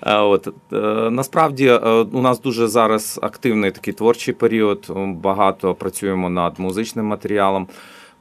От, 0.06 0.48
е, 0.72 0.76
насправді 1.10 1.66
е, 1.66 1.78
у 2.12 2.20
нас 2.20 2.40
дуже 2.40 2.66
зараз 2.66 3.18
активний 3.22 3.70
такий 3.70 3.94
творчий 3.94 4.34
період. 4.34 4.86
Багато 4.96 5.74
працюємо 5.74 6.30
над 6.30 6.60
музичним 6.60 7.06
матеріалом. 7.06 7.68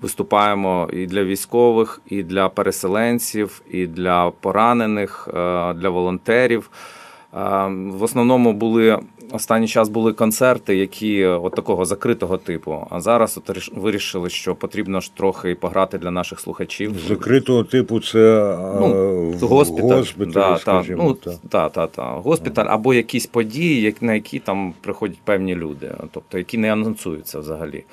Виступаємо 0.02 0.90
і 0.94 1.06
для 1.06 1.24
військових, 1.24 2.02
і 2.10 2.24
для 2.24 2.50
переселенців, 2.50 3.62
і 3.72 3.88
для 3.88 4.32
поранених, 4.32 5.28
е, 5.28 5.32
для 5.74 5.90
волонтерів. 5.90 6.70
Е, 7.34 7.38
В 7.68 8.04
основному 8.04 8.54
були 8.54 9.00
останній 9.32 9.68
час 9.68 9.90
були 9.90 10.14
концерти, 10.14 10.76
які 10.76 11.26
от 11.26 11.56
такого 11.56 11.86
закритого 11.86 12.38
типу. 12.38 12.88
А 12.90 13.02
зараз 13.02 13.38
от 13.38 13.70
вирішили, 13.76 14.30
що 14.30 14.56
потрібно 14.56 15.00
ж 15.00 15.16
трохи 15.16 15.56
пограти 15.56 15.98
для 15.98 16.12
наших 16.12 16.40
слухачів. 16.40 16.96
Закритого 17.08 17.64
типу 17.64 18.00
це 18.00 18.58
Ну, 18.80 18.86
е, 18.86 19.36
в 19.36 19.40
госпіталь, 19.40 19.98
госпіталі, 19.98 20.34
да, 20.34 20.58
та, 20.58 20.84
ну, 20.90 21.14
та. 21.14 21.32
та, 21.50 21.70
та, 21.70 21.88
та. 21.88 22.04
госпіталь 22.04 22.66
або 22.70 22.94
якісь 22.94 23.26
події, 23.26 23.96
на 24.02 24.14
які 24.14 24.40
там 24.40 24.74
приходять 24.82 25.20
певні 25.24 25.56
люди, 25.56 25.92
тобто 26.12 26.38
які 26.38 26.58
не 26.58 26.74
анонсуються 26.74 27.40
взагалі. 27.40 27.84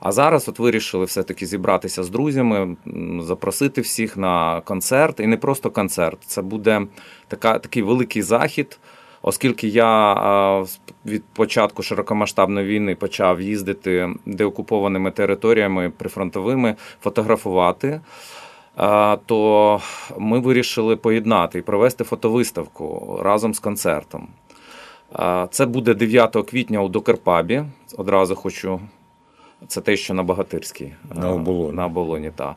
А 0.00 0.12
зараз 0.12 0.48
от 0.48 0.58
вирішили 0.58 1.04
все-таки 1.04 1.46
зібратися 1.46 2.02
з 2.02 2.10
друзями, 2.10 2.76
запросити 3.20 3.80
всіх 3.80 4.16
на 4.16 4.60
концерт, 4.60 5.20
і 5.20 5.26
не 5.26 5.36
просто 5.36 5.70
концерт. 5.70 6.18
Це 6.26 6.42
буде 6.42 6.86
така, 7.28 7.58
такий 7.58 7.82
великий 7.82 8.22
захід. 8.22 8.78
Оскільки 9.22 9.68
я 9.68 10.64
від 11.06 11.24
початку 11.24 11.82
широкомасштабної 11.82 12.66
війни 12.66 12.94
почав 12.94 13.40
їздити 13.40 14.08
деокупованими 14.26 15.10
територіями 15.10 15.90
прифронтовими, 15.90 16.74
фотографувати, 17.02 18.00
то 19.26 19.80
ми 20.18 20.38
вирішили 20.38 20.96
поєднати 20.96 21.58
і 21.58 21.62
провести 21.62 22.04
фотовиставку 22.04 23.18
разом 23.22 23.54
з 23.54 23.58
концертом. 23.58 24.28
Це 25.50 25.66
буде 25.66 25.94
9 25.94 26.36
квітня 26.50 26.80
у 26.82 26.88
Докерпабі. 26.88 27.62
Одразу 27.96 28.36
хочу. 28.36 28.80
Це 29.68 29.80
те, 29.80 29.96
що 29.96 30.14
на 30.14 30.22
Богатирській. 30.22 30.92
На 31.14 31.32
оболоні. 31.32 31.76
На 31.76 31.86
оболоні, 31.86 32.30
так. 32.36 32.54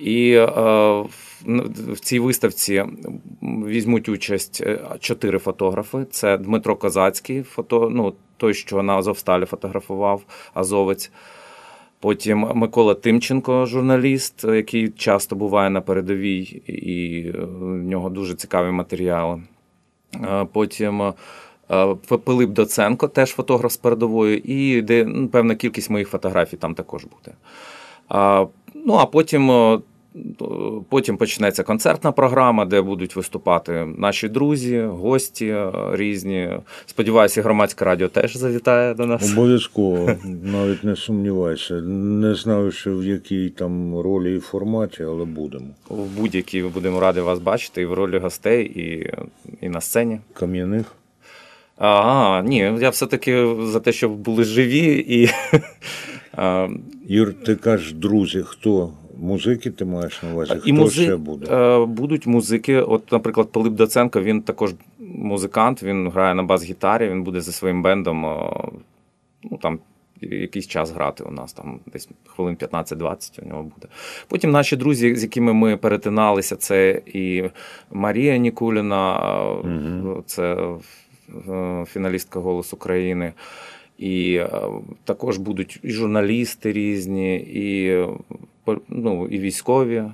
І 0.00 0.32
е, 0.32 0.46
в- 1.92 2.00
цій 2.00 2.18
виставці 2.18 2.84
візьмуть 3.42 4.08
участь 4.08 4.62
е, 4.66 4.80
чотири 5.00 5.38
фотографи. 5.38 6.06
Це 6.10 6.38
Дмитро 6.38 6.76
Козацький, 6.76 7.42
фото, 7.42 7.90
ну, 7.92 8.14
той, 8.36 8.54
що 8.54 8.82
на 8.82 8.92
Азовсталі 8.96 9.44
фотографував, 9.44 10.22
азовець. 10.54 11.10
Потім 12.00 12.38
Микола 12.54 12.94
Тимченко, 12.94 13.66
журналіст, 13.66 14.44
який 14.44 14.88
часто 14.88 15.36
буває 15.36 15.70
на 15.70 15.80
передовій, 15.80 16.42
і 16.66 17.22
е, 17.28 17.32
в 17.60 17.64
нього 17.64 18.10
дуже 18.10 18.34
цікаві 18.34 18.70
матеріали. 18.70 19.42
Потім 20.52 21.12
Пилип 22.24 22.50
Доценко, 22.50 23.08
теж 23.08 23.30
фотограф 23.30 23.72
з 23.72 23.76
передової, 23.76 24.52
і 24.52 24.82
де 24.82 25.04
ну, 25.04 25.28
певна 25.28 25.54
кількість 25.54 25.90
моїх 25.90 26.08
фотографій 26.08 26.56
там 26.56 26.74
також 26.74 27.04
буде. 27.04 27.36
Ну 28.74 28.94
а 28.94 29.06
потім, 29.06 29.50
потім 30.88 31.16
почнеться 31.16 31.62
концертна 31.62 32.12
програма, 32.12 32.64
де 32.64 32.82
будуть 32.82 33.16
виступати 33.16 33.88
наші 33.98 34.28
друзі, 34.28 34.80
гості 34.80 35.46
е, 35.46 35.72
різні. 35.92 36.50
Сподіваюся, 36.86 37.40
і 37.40 37.44
громадське 37.44 37.84
радіо 37.84 38.08
теж 38.08 38.36
завітає 38.36 38.94
до 38.94 39.06
нас. 39.06 39.32
Обов'язково, 39.32 40.10
навіть 40.42 40.84
не 40.84 40.96
сумнівайся. 40.96 41.74
Не 41.74 42.34
знаю, 42.34 42.72
що 42.72 42.96
в 42.96 43.04
якій 43.04 43.50
там 43.50 43.98
ролі 43.98 44.36
і 44.36 44.40
форматі, 44.40 45.02
але 45.02 45.24
будемо. 45.24 45.66
В 45.88 46.06
будь-якій 46.20 46.62
будемо 46.62 47.00
раді 47.00 47.20
вас 47.20 47.38
бачити 47.38 47.82
і 47.82 47.86
в 47.86 47.92
ролі 47.92 48.18
гостей, 48.18 48.66
і, 48.66 49.12
і 49.60 49.68
на 49.68 49.80
сцені. 49.80 50.20
Кам'яних. 50.32 50.86
А, 51.78 52.42
ні, 52.44 52.58
я 52.80 52.90
все-таки 52.90 53.54
за 53.60 53.80
те, 53.80 53.92
щоб 53.92 54.12
були 54.12 54.44
живі 54.44 55.04
і. 55.08 55.30
Юр, 57.08 57.34
ти 57.34 57.56
кажеш, 57.56 57.92
друзі, 57.92 58.42
хто? 58.46 58.92
Музики 59.20 59.70
ти 59.70 59.84
маєш 59.84 60.22
на 60.22 60.32
увазі? 60.32 60.54
Хто 60.54 60.68
І 60.68 60.72
музи... 60.72 61.02
ще 61.02 61.16
буде? 61.16 61.46
е, 61.54 61.84
будуть 61.86 62.26
музики. 62.26 62.76
От, 62.80 63.12
наприклад, 63.12 63.52
Пилип 63.52 63.72
Доценко, 63.72 64.20
він 64.20 64.42
також 64.42 64.74
музикант, 65.14 65.82
він 65.82 66.10
грає 66.10 66.34
на 66.34 66.42
бас-гітарі, 66.42 67.08
він 67.08 67.22
буде 67.22 67.40
зі 67.40 67.52
своїм 67.52 67.82
бендом 67.82 68.26
е, 68.26 68.38
ну, 69.50 69.58
там, 69.62 69.78
якийсь 70.20 70.66
час 70.66 70.90
грати 70.90 71.24
у 71.24 71.30
нас, 71.30 71.52
там 71.52 71.80
десь 71.92 72.08
хвилин 72.26 72.56
15-20 72.56 73.44
у 73.44 73.48
нього 73.48 73.62
буде. 73.62 73.86
Потім 74.28 74.50
наші 74.50 74.76
друзі, 74.76 75.14
з 75.16 75.22
якими 75.22 75.52
ми 75.52 75.76
перетиналися, 75.76 76.56
це 76.56 77.02
і 77.06 77.44
Марія 77.92 78.36
Нікуліна, 78.36 79.20
Мгм. 79.64 80.22
це 80.26 80.56
фіналістка 81.86 82.40
«Голос 82.40 82.72
України». 82.72 83.32
І 83.98 84.40
також 85.04 85.38
будуть 85.38 85.80
і 85.82 85.90
журналісти 85.90 86.72
різні, 86.72 87.36
і, 87.36 87.96
ну, 88.88 89.26
і 89.26 89.38
військові, 89.38 89.96
е, 89.96 90.12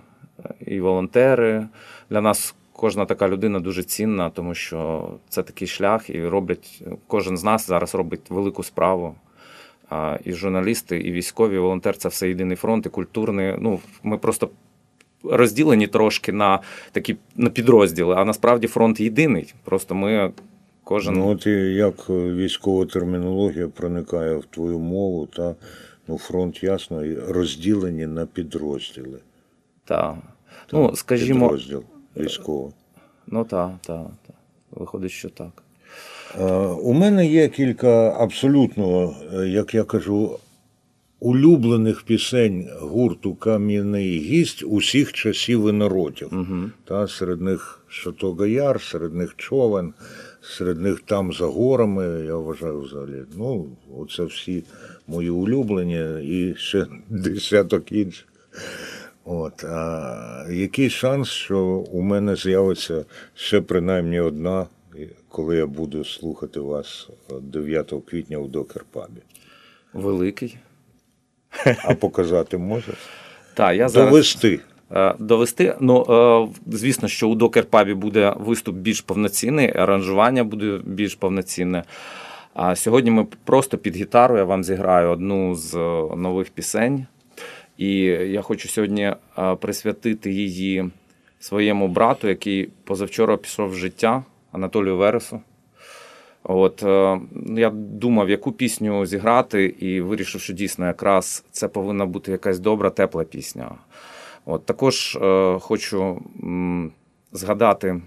і 0.67 0.81
волонтери. 0.81 1.67
Для 2.11 2.21
нас 2.21 2.55
кожна 2.73 3.05
така 3.05 3.29
людина 3.29 3.61
дуже 3.61 3.83
цінна, 3.83 4.31
тому 4.31 4.55
що 4.55 5.11
це 5.29 5.43
такий 5.43 5.69
шлях, 5.69 6.11
і 6.11 6.27
роблять 6.27 6.83
кожен 7.07 7.37
з 7.37 7.45
нас 7.45 7.67
зараз 7.67 7.95
робить 7.95 8.31
велику 8.31 8.63
справу. 8.63 9.15
І 10.25 10.33
журналісти, 10.33 10.99
і 10.99 11.13
військові, 11.13 11.55
і 11.55 11.59
волонтер 11.59 11.97
це 11.97 12.09
все 12.09 12.29
єдиний 12.29 12.57
фронт, 12.57 12.87
і 12.87 12.89
культурний. 12.89 13.55
Ну, 13.59 13.81
ми 14.03 14.19
просто 14.19 14.51
розділені 15.25 15.87
трошки 15.87 16.33
на 16.33 16.61
такі 16.93 17.17
на 17.37 17.51
підрозділи, 17.51 18.15
а 18.15 18.25
насправді 18.25 18.67
фронт 18.67 19.01
єдиний. 19.01 19.55
Просто 19.65 19.95
ми 19.95 20.33
кожен. 20.85 21.15
Ну, 21.15 21.29
от 21.29 21.47
як 21.77 22.11
військова 22.11 22.87
термінологія 22.87 23.69
проникає 23.69 24.37
в 24.37 24.45
твою 24.45 24.79
мову, 24.79 25.27
та 25.27 25.55
ну, 26.09 26.19
фронт 26.19 26.62
ясно, 26.62 27.03
розділені 27.29 28.07
на 28.07 28.27
підрозділи. 28.27 29.19
Та. 29.85 30.19
Ну, 30.73 30.97
скажімо, 30.97 31.49
Підрозділ 31.49 31.83
військовий. 32.16 32.73
ну 33.27 33.45
так, 33.45 33.71
так, 33.87 34.07
та. 34.27 34.33
виходить, 34.71 35.11
що 35.11 35.31
так. 35.31 35.62
Е, 36.40 36.55
У 36.66 36.92
мене 36.92 37.27
є 37.27 37.49
кілька 37.49 38.11
абсолютно, 38.11 39.14
е, 39.35 39.49
як 39.49 39.75
я 39.75 39.85
кажу, 39.85 40.38
улюблених 41.21 42.03
пісень 42.03 42.69
гурту 42.81 43.35
Кам'яний 43.35 44.19
гість 44.19 44.62
усіх 44.66 45.12
часів 45.12 45.69
і 45.69 45.73
народів. 45.73 46.29
Угу. 46.33 46.71
Та, 46.85 47.09
серед 47.09 47.40
них 47.40 47.81
Шатога 47.88 48.47
Яр, 48.47 48.83
серед 48.83 49.14
них 49.14 49.37
човен, 49.37 49.95
серед 50.42 50.81
них 50.81 51.01
там 51.01 51.33
за 51.33 51.47
горами, 51.47 52.25
я 52.27 52.37
вважаю 52.37 52.81
взагалі. 52.81 53.23
Ну, 53.37 53.66
оце 53.99 54.25
всі 54.25 54.64
мої 55.07 55.31
улюблені 55.31 56.23
і 56.23 56.55
ще 56.55 56.87
десяток 57.09 57.92
інших. 57.92 58.27
От, 59.25 59.64
а 59.64 60.47
який 60.51 60.90
шанс, 60.90 61.29
що 61.29 61.61
у 61.92 62.01
мене 62.01 62.37
з'явиться 62.37 63.05
ще 63.35 63.61
принаймні 63.61 64.21
одна, 64.21 64.66
коли 65.29 65.57
я 65.57 65.66
буду 65.66 66.05
слухати 66.05 66.61
вас 66.61 67.09
9 67.42 67.92
квітня 68.11 68.38
в 68.38 68.49
Докерпабі. 68.49 69.21
Великий. 69.92 70.57
А 71.85 71.95
показати 71.95 72.59
можеш? 72.59 72.95
Так, 73.55 73.77
я 73.77 73.88
зараз 73.88 74.11
Довести. 74.11 74.61
Е, 74.92 75.14
довести. 75.19 75.77
Ну, 75.81 76.07
е, 76.09 76.73
звісно, 76.77 77.09
що 77.09 77.29
у 77.29 77.35
Докер-пабі 77.35 77.95
буде 77.95 78.35
виступ 78.38 78.77
більш 78.77 79.01
повноцінний, 79.01 79.77
аранжування 79.77 80.45
буде 80.45 80.81
більш 80.85 81.14
повноцінне. 81.14 81.85
А 82.59 82.77
сьогодні 82.77 83.11
ми 83.11 83.27
просто 83.45 83.79
під 83.79 83.97
гітару 83.97 84.37
я 84.37 84.45
вам 84.45 84.64
зіграю 84.64 85.09
одну 85.09 85.55
з 85.55 85.75
е, 85.75 86.16
нових 86.16 86.51
пісень. 86.51 87.07
І 87.77 87.97
я 88.07 88.42
хочу 88.42 88.69
сьогодні 88.69 89.03
е, 89.03 89.55
присвятити 89.55 90.33
її 90.33 90.90
своєму 91.40 91.88
брату, 91.88 92.29
який 92.29 92.69
позавчора 92.85 93.37
пішов 93.37 93.71
в 93.71 93.75
життя. 93.75 94.25
Анатолію 94.53 94.97
Вересу. 94.97 95.40
От 96.42 96.83
е, 96.83 97.21
я 97.57 97.71
думав, 97.75 98.31
яку 98.31 98.53
пісню 98.53 99.07
зіграти, 99.07 99.64
і 99.64 100.01
вирішив, 100.01 100.40
що 100.40 100.53
дійсно 100.53 100.87
якраз 100.87 101.45
це 101.51 101.69
повинна 101.69 102.07
бути 102.07 102.33
якась 102.33 102.59
добра, 102.59 102.90
тепла 102.90 103.25
пісня. 103.25 103.71
От 104.45 104.66
також 104.66 105.19
е, 105.23 105.59
хочу 105.61 106.23
м, 106.42 106.92
згадати 107.33 108.01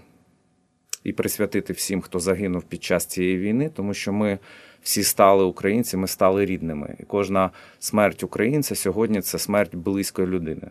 і 1.04 1.12
присвятити 1.12 1.72
всім, 1.72 2.00
хто 2.00 2.18
загинув 2.18 2.62
під 2.62 2.84
час 2.84 3.06
цієї 3.06 3.38
війни, 3.38 3.70
тому 3.76 3.94
що 3.94 4.12
ми 4.12 4.38
всі 4.82 5.02
стали 5.02 5.44
українці, 5.44 5.96
ми 5.96 6.06
стали 6.06 6.44
рідними. 6.44 6.96
І 7.00 7.02
кожна 7.02 7.50
смерть 7.78 8.22
українця 8.22 8.74
сьогодні 8.74 9.20
це 9.20 9.38
смерть 9.38 9.74
близької 9.74 10.28
людини. 10.28 10.70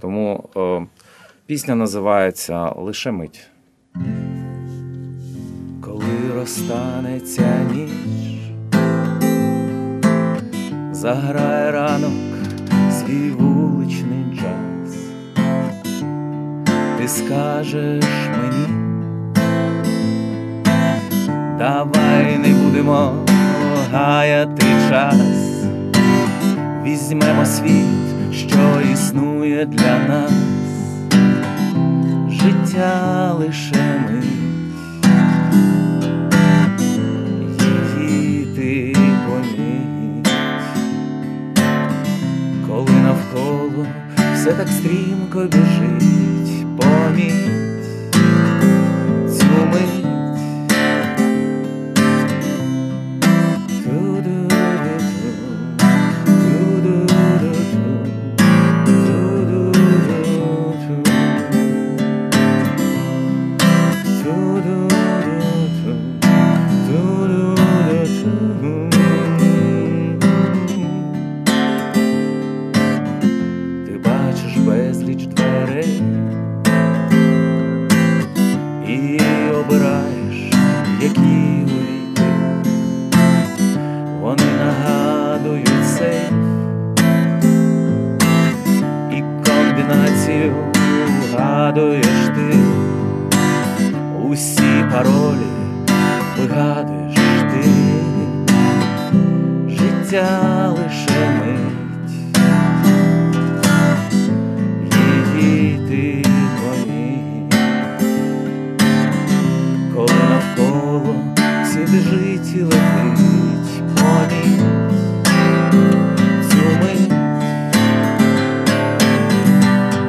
Тому 0.00 0.48
е, 0.56 0.86
пісня 1.46 1.74
називається 1.74 2.68
Лише 2.68 3.10
мить. 3.10 3.46
Коли 5.80 6.34
розтанеться 6.34 7.68
ніч, 7.72 7.90
заграє 10.92 11.72
ранок 11.72 12.12
свій 12.90 13.30
вуличний 13.30 14.24
джаз, 14.34 14.96
ти 16.98 17.08
скажеш 17.08 18.04
мені, 18.38 18.85
давай 21.58 22.38
не 22.38 22.48
будемо 22.48 23.12
гаяти 23.92 24.66
час, 24.88 25.16
візьмемо 26.84 27.46
світ, 27.46 28.32
що 28.32 28.90
існує 28.92 29.66
для 29.66 29.98
нас, 30.08 30.32
життя 32.30 33.32
лише 33.38 34.00
мить. 34.08 34.24
Її 38.00 38.46
ти 38.56 38.96
поміть, 39.26 40.28
коли 42.68 42.90
навколо 42.90 43.86
все 44.34 44.52
так 44.52 44.68
стрімко 44.68 45.44
біжить, 45.44 46.15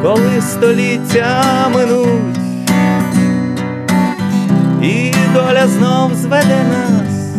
коли 0.08 0.42
століття 0.42 1.44
минуть 1.74 2.38
і 4.82 5.14
доля 5.34 5.68
знов 5.68 6.14
зведе 6.16 6.64
нас. 6.70 7.36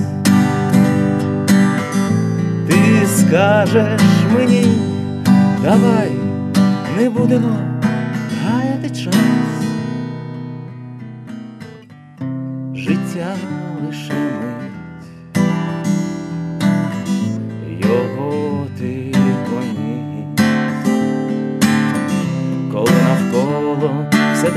Ти 2.66 3.06
скажеш 3.16 4.00
мені, 4.34 4.66
давай 5.62 6.12
не 6.98 7.10
будемо 7.10 7.67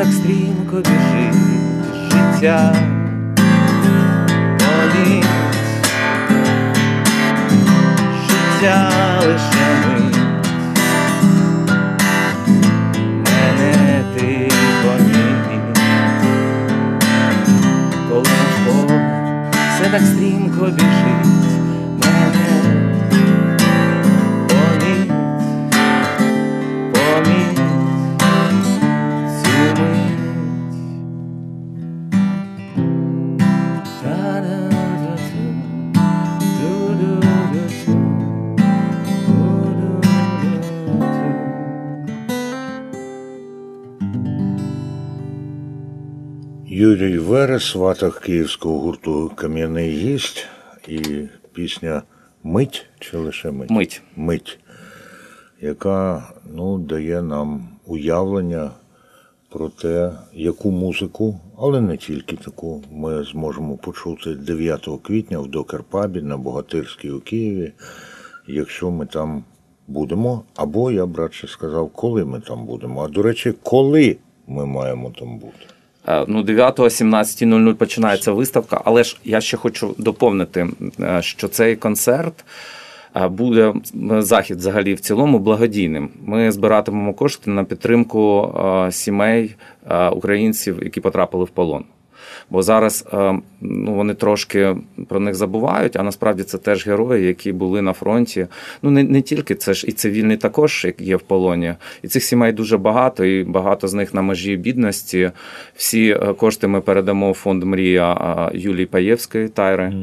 так 0.02 0.14
стрімко 0.14 0.76
біжить 0.76 1.36
життя. 2.12 2.76
Боліть 4.60 5.26
життя 8.28 8.92
лише 9.26 9.71
Юрій 46.74 47.18
Верес, 47.18 47.76
ватах 47.76 48.20
київського 48.20 48.80
гурту 48.80 49.32
Кам'яний 49.36 49.90
гість 49.90 50.46
і 50.88 51.02
пісня 51.54 52.04
Мить 52.44 52.86
чи 53.00 53.18
лише 53.18 53.52
мить? 53.52 53.70
Мить. 53.70 54.02
Мить, 54.16 54.60
яка 55.62 56.24
ну, 56.54 56.78
дає 56.78 57.22
нам 57.22 57.70
уявлення 57.86 58.72
про 59.50 59.70
те, 59.70 60.12
яку 60.34 60.72
музику, 60.72 61.40
але 61.58 61.82
не 61.82 61.98
тільки 61.98 62.36
таку, 62.36 62.84
ми 62.92 63.24
зможемо 63.24 63.78
почути 63.78 64.36
9 64.36 64.90
квітня 65.04 65.40
в 65.40 65.48
Докерпабі 65.48 66.22
на 66.22 66.38
Богатирській 66.38 67.12
у 67.12 67.20
Києві, 67.20 67.72
якщо 68.48 68.92
ми 68.92 69.06
там 69.06 69.44
будемо. 69.88 70.44
Або 70.56 70.92
я 70.92 71.06
б 71.06 71.18
радше 71.18 71.48
сказав, 71.48 71.90
коли 71.90 72.26
ми 72.26 72.40
там 72.40 72.66
будемо. 72.66 73.04
А 73.04 73.08
до 73.08 73.22
речі, 73.22 73.54
коли 73.64 74.18
ми 74.48 74.66
маємо 74.66 75.14
там 75.20 75.40
бути. 75.40 75.66
Е, 76.08 76.26
Ну, 76.28 76.44
9-17.00 76.44 77.74
починається 77.74 78.32
виставка, 78.32 78.82
але 78.86 79.04
ж 79.04 79.18
я 79.24 79.42
ще 79.42 79.58
хочу 79.58 79.96
доповнити, 79.98 80.68
е, 81.00 81.22
що 81.22 81.48
цей 81.48 81.76
концерт 81.76 82.46
е, 83.16 83.28
буде 83.28 83.74
захід 84.20 84.58
взагалі 84.58 84.94
в 84.94 85.00
цілому 85.00 85.40
благодійним. 85.40 86.10
Ми 86.26 86.52
збиратимемо 86.52 87.14
кошти 87.14 87.52
на 87.52 87.64
підтримку 87.64 88.56
сімей 88.92 89.56
українців, 90.12 90.80
які 90.84 91.02
потрапили 91.02 91.44
в 91.44 91.50
полон. 91.50 91.84
Бо 92.50 92.62
зараз 92.62 93.06
е, 93.14 93.40
ну, 93.62 93.94
вони 93.94 94.14
трошки 94.14 94.76
про 95.08 95.20
них 95.20 95.36
забувають, 95.36 95.96
а 95.96 96.04
насправді 96.04 96.44
це 96.44 96.58
теж 96.58 96.88
герої, 96.88 97.28
які 97.28 97.52
були 97.52 97.82
на 97.82 97.94
фронті. 97.94 98.48
Ну 98.82 98.92
не, 98.92 99.04
не 99.04 99.22
тільки 99.22 99.56
це 99.56 99.74
ж 99.74 99.88
і 99.88 99.92
цивільні 99.92 100.38
також 100.38 100.88
є 101.00 101.16
в 101.16 101.22
полоні. 101.22 101.74
І 102.02 102.08
цих 102.08 102.24
сімей 102.24 102.52
дуже 102.52 102.78
багато, 102.78 103.26
і 103.26 103.44
багато 103.44 103.88
з 103.88 103.94
них 103.94 104.14
на 104.14 104.22
межі 104.22 104.58
бідності. 104.58 105.32
Всі 105.76 106.10
е, 106.10 106.34
кошти 106.34 106.68
ми 106.68 106.82
передамо 106.82 107.32
в 107.32 107.36
фонд 107.36 107.64
Мрія 107.64 108.14
е, 108.14 108.58
Юлії 108.58 108.86
Паєвської 108.86 109.50
Тайри. 109.50 109.94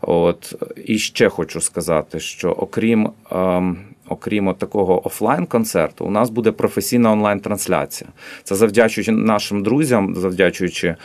От 0.00 0.54
і 0.84 0.98
ще 0.98 1.28
хочу 1.28 1.60
сказати, 1.60 2.20
що 2.20 2.50
окрім 2.50 3.10
ем, 3.30 3.78
окрім 4.08 4.48
от 4.48 4.58
такого 4.58 5.06
офлайн-концерту, 5.06 6.04
у 6.04 6.10
нас 6.10 6.30
буде 6.30 6.52
професійна 6.52 7.12
онлайн-трансляція. 7.12 8.10
Це 8.44 8.54
завдячуючи 8.54 9.12
нашим 9.12 9.62
друзям, 9.62 10.14
завдячуючи. 10.14 10.96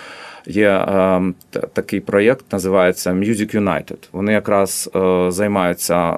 Є 0.45 0.69
е, 0.69 1.21
такий 1.73 1.99
проєкт, 1.99 2.45
називається 2.51 3.11
Music 3.11 3.55
United. 3.55 3.97
Вони 4.11 4.33
якраз 4.33 4.89
е, 4.95 5.31
займаються 5.31 6.11
е, 6.11 6.17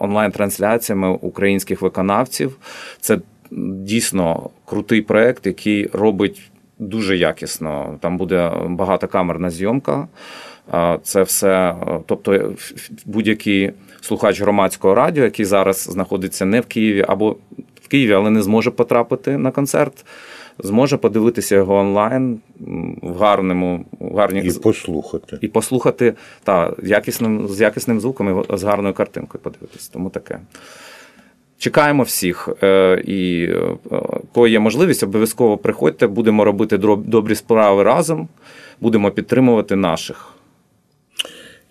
онлайн-трансляціями 0.00 1.08
українських 1.08 1.82
виконавців. 1.82 2.56
Це 3.00 3.18
дійсно 3.50 4.50
крутий 4.64 5.02
проєкт, 5.02 5.46
який 5.46 5.90
робить 5.92 6.50
дуже 6.78 7.16
якісно. 7.16 7.98
Там 8.00 8.16
буде 8.16 8.52
багатокамерна 8.68 9.50
зйомка. 9.50 10.08
Е, 10.74 10.98
Це 11.02 11.22
все, 11.22 11.70
е, 11.70 12.00
тобто 12.06 12.52
будь-який 13.06 13.72
слухач 14.00 14.40
громадського 14.40 14.94
радіо, 14.94 15.24
який 15.24 15.44
зараз 15.44 15.76
знаходиться 15.76 16.44
не 16.44 16.60
в 16.60 16.66
Києві 16.66 17.04
або 17.08 17.36
в 17.82 17.88
Києві, 17.88 18.12
але 18.12 18.30
не 18.30 18.42
зможе 18.42 18.70
потрапити 18.70 19.38
на 19.38 19.50
концерт, 19.50 20.04
зможе 20.62 20.96
подивитися 20.96 21.54
його 21.54 21.76
онлайн 21.76 22.40
в 23.02 23.16
гарному, 23.18 23.84
в 24.00 24.16
гарній 24.16 24.40
І 24.40 24.52
послухати. 24.52 25.38
і 25.40 25.48
послухати 25.48 26.14
та, 26.44 26.72
якісним, 26.82 27.48
з 27.48 27.60
якісним 27.60 28.00
звуком 28.00 28.44
і 28.50 28.56
з 28.56 28.62
гарною 28.62 28.94
картинкою 28.94 29.42
подивитися. 29.42 29.90
Тому 29.92 30.10
таке. 30.10 30.38
Чекаємо 31.58 32.02
всіх. 32.02 32.48
е, 32.62 33.02
І 33.06 33.44
е, 33.44 33.76
коли 34.34 34.50
є 34.50 34.58
можливість, 34.60 35.02
обов'язково 35.02 35.56
приходьте, 35.58 36.06
будемо 36.06 36.44
робити 36.44 36.78
добрі 36.78 37.34
справи 37.34 37.82
разом, 37.82 38.28
будемо 38.80 39.10
підтримувати 39.10 39.76
наших. 39.76 40.28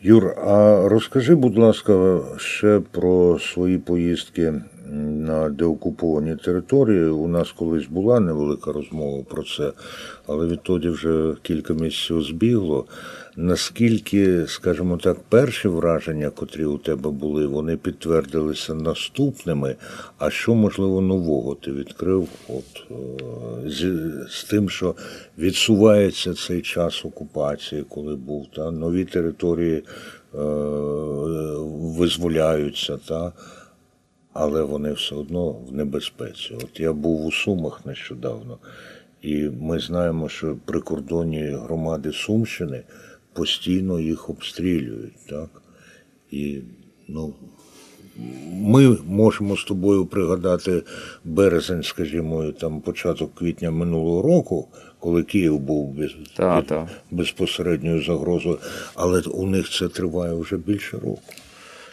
Юр, 0.01 0.27
а 0.27 0.81
розкажи, 0.89 1.35
будь 1.35 1.57
ласка, 1.57 2.19
ще 2.37 2.81
про 2.91 3.39
свої 3.39 3.77
поїздки 3.77 4.53
на 4.89 5.49
деокуповані 5.49 6.35
території. 6.35 7.05
У 7.05 7.27
нас 7.27 7.51
колись 7.51 7.87
була 7.87 8.19
невелика 8.19 8.71
розмова 8.71 9.23
про 9.23 9.43
це, 9.43 9.71
але 10.27 10.47
відтоді 10.47 10.89
вже 10.89 11.33
кілька 11.41 11.73
місяців 11.73 12.21
збігло. 12.21 12.85
Наскільки, 13.35 14.47
скажімо 14.47 14.97
так, 14.97 15.17
перші 15.29 15.67
враження, 15.67 16.29
котрі 16.29 16.65
у 16.65 16.77
тебе 16.77 17.09
були, 17.09 17.47
вони 17.47 17.77
підтвердилися 17.77 18.73
наступними. 18.73 19.75
А 20.17 20.29
що 20.29 20.55
можливо 20.55 21.01
нового 21.01 21.55
ти 21.55 21.71
відкрив? 21.71 22.27
От 22.47 22.83
е, 22.91 23.69
з, 23.69 24.11
з 24.29 24.43
тим, 24.43 24.69
що 24.69 24.95
відсувається 25.37 26.33
цей 26.33 26.61
час 26.61 27.05
окупації, 27.05 27.85
коли 27.89 28.15
був 28.15 28.47
та 28.55 28.71
нові 28.71 29.05
території 29.05 29.77
е, 29.77 30.37
визволяються, 31.97 32.97
та 33.07 33.31
але 34.33 34.63
вони 34.63 34.93
все 34.93 35.15
одно 35.15 35.51
в 35.51 35.73
небезпеці. 35.73 36.53
От 36.63 36.79
я 36.79 36.93
був 36.93 37.25
у 37.25 37.31
Сумах 37.31 37.85
нещодавно, 37.85 38.57
і 39.21 39.49
ми 39.61 39.79
знаємо, 39.79 40.29
що 40.29 40.57
прикордонні 40.65 41.41
громади 41.43 42.11
Сумщини 42.13 42.83
постійно 43.33 43.99
їх 43.99 44.29
обстрілюють, 44.29 45.25
так? 45.29 45.49
І 46.31 46.61
ну, 47.07 47.33
ми 48.53 48.97
можемо 49.07 49.57
з 49.57 49.63
тобою 49.63 50.05
пригадати 50.05 50.83
березень, 51.25 51.83
скажімо, 51.83 52.51
там 52.51 52.81
початок 52.81 53.35
квітня 53.35 53.71
минулого 53.71 54.21
року, 54.21 54.67
коли 54.99 55.23
Київ 55.23 55.59
був 55.59 55.93
без, 55.93 56.11
Та, 56.35 56.61
та. 56.61 56.89
безпосередньою 57.11 58.03
загрозою, 58.03 58.57
але 58.95 59.21
у 59.21 59.45
них 59.47 59.69
це 59.69 59.87
триває 59.87 60.33
вже 60.33 60.57
більше 60.57 60.97
року. 60.97 61.21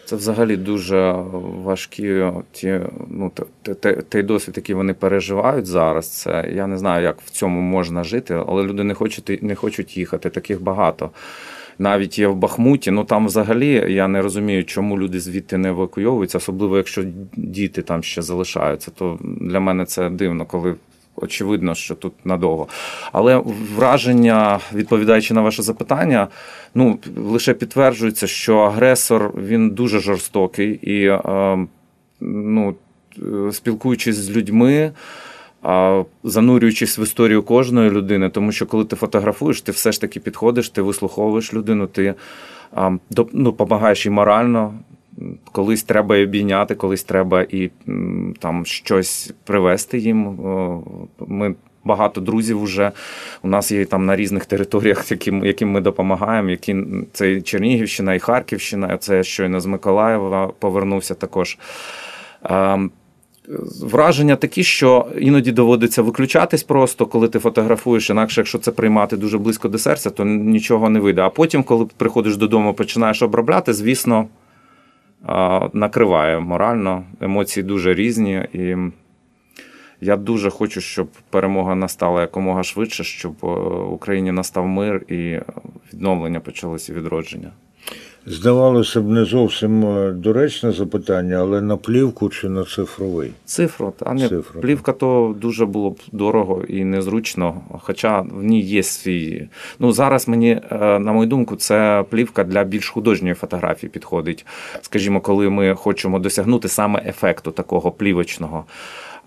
Це 0.08 0.16
взагалі 0.16 0.56
дуже 0.56 1.12
важкі 1.64 2.24
ті, 2.52 2.80
ну, 3.10 3.32
той 4.08 4.22
досвід, 4.22 4.56
який 4.56 4.74
вони 4.74 4.94
переживають 4.94 5.66
зараз. 5.66 6.08
Це 6.08 6.50
я 6.54 6.66
не 6.66 6.78
знаю, 6.78 7.02
як 7.04 7.20
в 7.20 7.30
цьому 7.30 7.60
можна 7.60 8.04
жити, 8.04 8.42
але 8.46 8.62
люди 8.62 8.84
не 8.84 8.94
хочуть, 8.94 9.42
не 9.42 9.54
хочуть 9.54 9.96
їхати. 9.96 10.30
Таких 10.30 10.62
багато. 10.62 11.10
Навіть 11.78 12.18
є 12.18 12.28
в 12.28 12.36
Бахмуті. 12.36 12.90
Ну 12.90 13.04
там 13.04 13.26
взагалі 13.26 13.94
я 13.94 14.08
не 14.08 14.22
розумію, 14.22 14.64
чому 14.64 14.98
люди 14.98 15.20
звідти 15.20 15.58
не 15.58 15.68
евакуйовуються, 15.68 16.38
особливо 16.38 16.76
якщо 16.76 17.04
діти 17.36 17.82
там 17.82 18.02
ще 18.02 18.22
залишаються. 18.22 18.90
То 18.90 19.18
для 19.22 19.60
мене 19.60 19.84
це 19.84 20.10
дивно, 20.10 20.46
коли 20.46 20.74
очевидно, 21.22 21.74
що 21.74 21.94
тут 21.94 22.12
надовго. 22.24 22.68
Але 23.12 23.42
враження, 23.76 24.60
відповідаючи 24.74 25.34
на 25.34 25.40
ваше 25.40 25.62
запитання, 25.62 26.28
ну 26.74 26.98
лише 27.16 27.54
підтверджується, 27.54 28.26
що 28.26 28.58
агресор 28.58 29.32
він 29.36 29.70
дуже 29.70 30.00
жорстокий 30.00 30.70
і 30.72 31.06
е, 31.06 31.58
ну, 32.20 32.74
спілкуючись 33.52 34.16
з 34.16 34.30
людьми. 34.30 34.92
Занурюючись 36.24 36.98
в 36.98 37.00
історію 37.00 37.42
кожної 37.42 37.90
людини, 37.90 38.28
тому 38.28 38.52
що 38.52 38.66
коли 38.66 38.84
ти 38.84 38.96
фотографуєш, 38.96 39.62
ти 39.62 39.72
все 39.72 39.92
ж 39.92 40.00
таки 40.00 40.20
підходиш, 40.20 40.70
ти 40.70 40.82
вислуховуєш 40.82 41.54
людину, 41.54 41.86
ти 41.86 42.14
ну, 43.32 43.32
допомагаєш 43.32 44.06
і 44.06 44.10
морально. 44.10 44.74
Колись 45.52 45.82
треба 45.82 46.16
і 46.16 46.24
обійняти, 46.24 46.74
колись 46.74 47.04
треба 47.04 47.42
і 47.42 47.70
там 48.38 48.66
щось 48.66 49.32
привезти 49.44 49.98
їм. 49.98 50.38
Ми 51.26 51.54
багато 51.84 52.20
друзів 52.20 52.62
вже 52.62 52.92
у 53.42 53.48
нас 53.48 53.72
є 53.72 53.84
там 53.84 54.06
на 54.06 54.16
різних 54.16 54.46
територіях, 54.46 55.10
яким, 55.10 55.44
яким 55.44 55.70
ми 55.70 55.80
допомагаємо. 55.80 56.50
Які 56.50 56.76
це 57.12 57.32
і 57.32 57.42
Чернігівщина, 57.42 58.14
і 58.14 58.18
Харківщина. 58.18 58.98
Це 58.98 59.22
щойно 59.22 59.60
з 59.60 59.66
Миколаєва 59.66 60.52
повернувся 60.58 61.14
також. 61.14 61.58
Ем, 62.42 62.90
Враження 63.82 64.36
такі, 64.36 64.64
що 64.64 65.06
іноді 65.18 65.52
доводиться 65.52 66.02
виключатись 66.02 66.62
просто, 66.62 67.06
коли 67.06 67.28
ти 67.28 67.38
фотографуєш, 67.38 68.10
інакше, 68.10 68.40
якщо 68.40 68.58
це 68.58 68.70
приймати 68.70 69.16
дуже 69.16 69.38
близько 69.38 69.68
до 69.68 69.78
серця, 69.78 70.10
то 70.10 70.24
нічого 70.24 70.90
не 70.90 71.00
вийде. 71.00 71.22
А 71.22 71.30
потім, 71.30 71.62
коли 71.62 71.86
приходиш 71.96 72.36
додому, 72.36 72.74
починаєш 72.74 73.22
обробляти, 73.22 73.72
звісно, 73.72 74.28
накриває 75.72 76.40
морально. 76.40 77.04
Емоції 77.20 77.64
дуже 77.64 77.94
різні. 77.94 78.46
І 78.52 78.76
я 80.00 80.16
дуже 80.16 80.50
хочу, 80.50 80.80
щоб 80.80 81.08
перемога 81.30 81.74
настала 81.74 82.20
якомога 82.20 82.62
швидше, 82.62 83.04
щоб 83.04 83.34
е, 83.42 83.46
Україні 83.90 84.32
настав 84.32 84.66
мир 84.66 85.04
і 85.08 85.40
відновлення 85.92 86.40
почалося 86.40 86.92
відродження. 86.94 87.52
Здавалося 88.30 89.00
б, 89.00 89.08
не 89.08 89.24
зовсім 89.24 89.84
е, 89.84 90.12
доречне 90.12 90.72
запитання, 90.72 91.36
але 91.36 91.60
на 91.60 91.76
плівку 91.76 92.28
чи 92.28 92.48
на 92.48 92.64
цифровий? 92.64 93.32
Цифру, 93.44 93.92
а 94.00 94.14
не 94.14 94.28
Цифру, 94.28 94.60
плівка, 94.60 94.92
то 94.92 95.34
дуже 95.40 95.66
було 95.66 95.90
б 95.90 95.98
дорого 96.12 96.62
і 96.68 96.84
незручно. 96.84 97.60
Хоча 97.80 98.20
в 98.20 98.44
ній 98.44 98.60
є 98.60 98.82
свій. 98.82 99.48
Ну 99.78 99.92
зараз 99.92 100.28
мені, 100.28 100.50
е, 100.70 100.98
на 100.98 101.12
мою 101.12 101.28
думку, 101.28 101.56
це 101.56 102.04
плівка 102.10 102.44
для 102.44 102.64
більш 102.64 102.88
художньої 102.88 103.34
фотографії 103.34 103.90
підходить. 103.90 104.46
Скажімо, 104.82 105.20
коли 105.20 105.50
ми 105.50 105.74
хочемо 105.74 106.18
досягнути 106.18 106.68
саме 106.68 107.02
ефекту 107.06 107.50
такого 107.50 107.90
плівочного. 107.90 108.64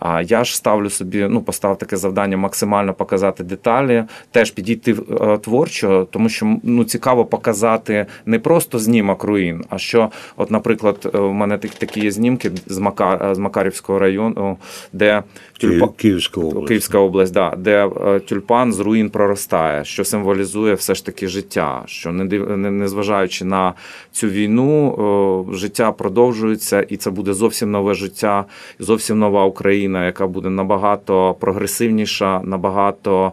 А 0.01 0.21
я 0.21 0.43
ж 0.43 0.55
ставлю 0.57 0.89
собі, 0.89 1.27
ну 1.29 1.41
поставив 1.41 1.77
таке 1.77 1.97
завдання 1.97 2.37
максимально 2.37 2.93
показати 2.93 3.43
деталі, 3.43 4.03
теж 4.31 4.51
підійти 4.51 4.95
е, 5.21 5.37
творчо, 5.37 6.07
тому 6.11 6.29
що 6.29 6.55
ну 6.63 6.83
цікаво 6.83 7.25
показати 7.25 8.05
не 8.25 8.39
просто 8.39 8.79
знімок 8.79 9.23
руїн, 9.23 9.63
а 9.69 9.77
що, 9.77 10.09
от, 10.37 10.51
наприклад, 10.51 11.11
е, 11.13 11.17
у 11.17 11.33
мене 11.33 11.57
так- 11.57 11.71
такі 11.71 11.99
є 11.99 12.11
знімки 12.11 12.51
з 12.65 12.77
Макар 12.77 13.35
з 13.35 13.37
Макарівського 13.37 13.99
району, 13.99 14.57
де 14.93 15.23
тюльпа... 15.59 15.87
Київська 15.97 16.41
область. 16.41 16.67
Київська 16.67 16.97
область, 16.99 17.33
да, 17.33 17.53
де 17.57 17.87
е, 17.87 18.19
тюльпан 18.19 18.73
з 18.73 18.79
руїн 18.79 19.09
проростає, 19.09 19.85
що 19.85 20.05
символізує 20.05 20.73
все 20.73 20.95
ж 20.95 21.05
таки 21.05 21.27
життя. 21.27 21.81
Що 21.85 22.11
не 22.11 22.25
див- 22.25 22.57
не- 22.57 22.71
незважаючи 22.71 23.45
на 23.45 23.73
цю 24.11 24.27
війну, 24.27 25.47
е, 25.51 25.57
життя 25.57 25.91
продовжується, 25.91 26.81
і 26.81 26.97
це 26.97 27.09
буде 27.11 27.33
зовсім 27.33 27.71
нове 27.71 27.93
життя, 27.93 28.45
зовсім 28.79 29.19
нова 29.19 29.45
Україна, 29.45 29.90
яка 29.99 30.27
буде 30.27 30.49
набагато 30.49 31.35
прогресивніша, 31.39 32.41
набагато 32.43 33.31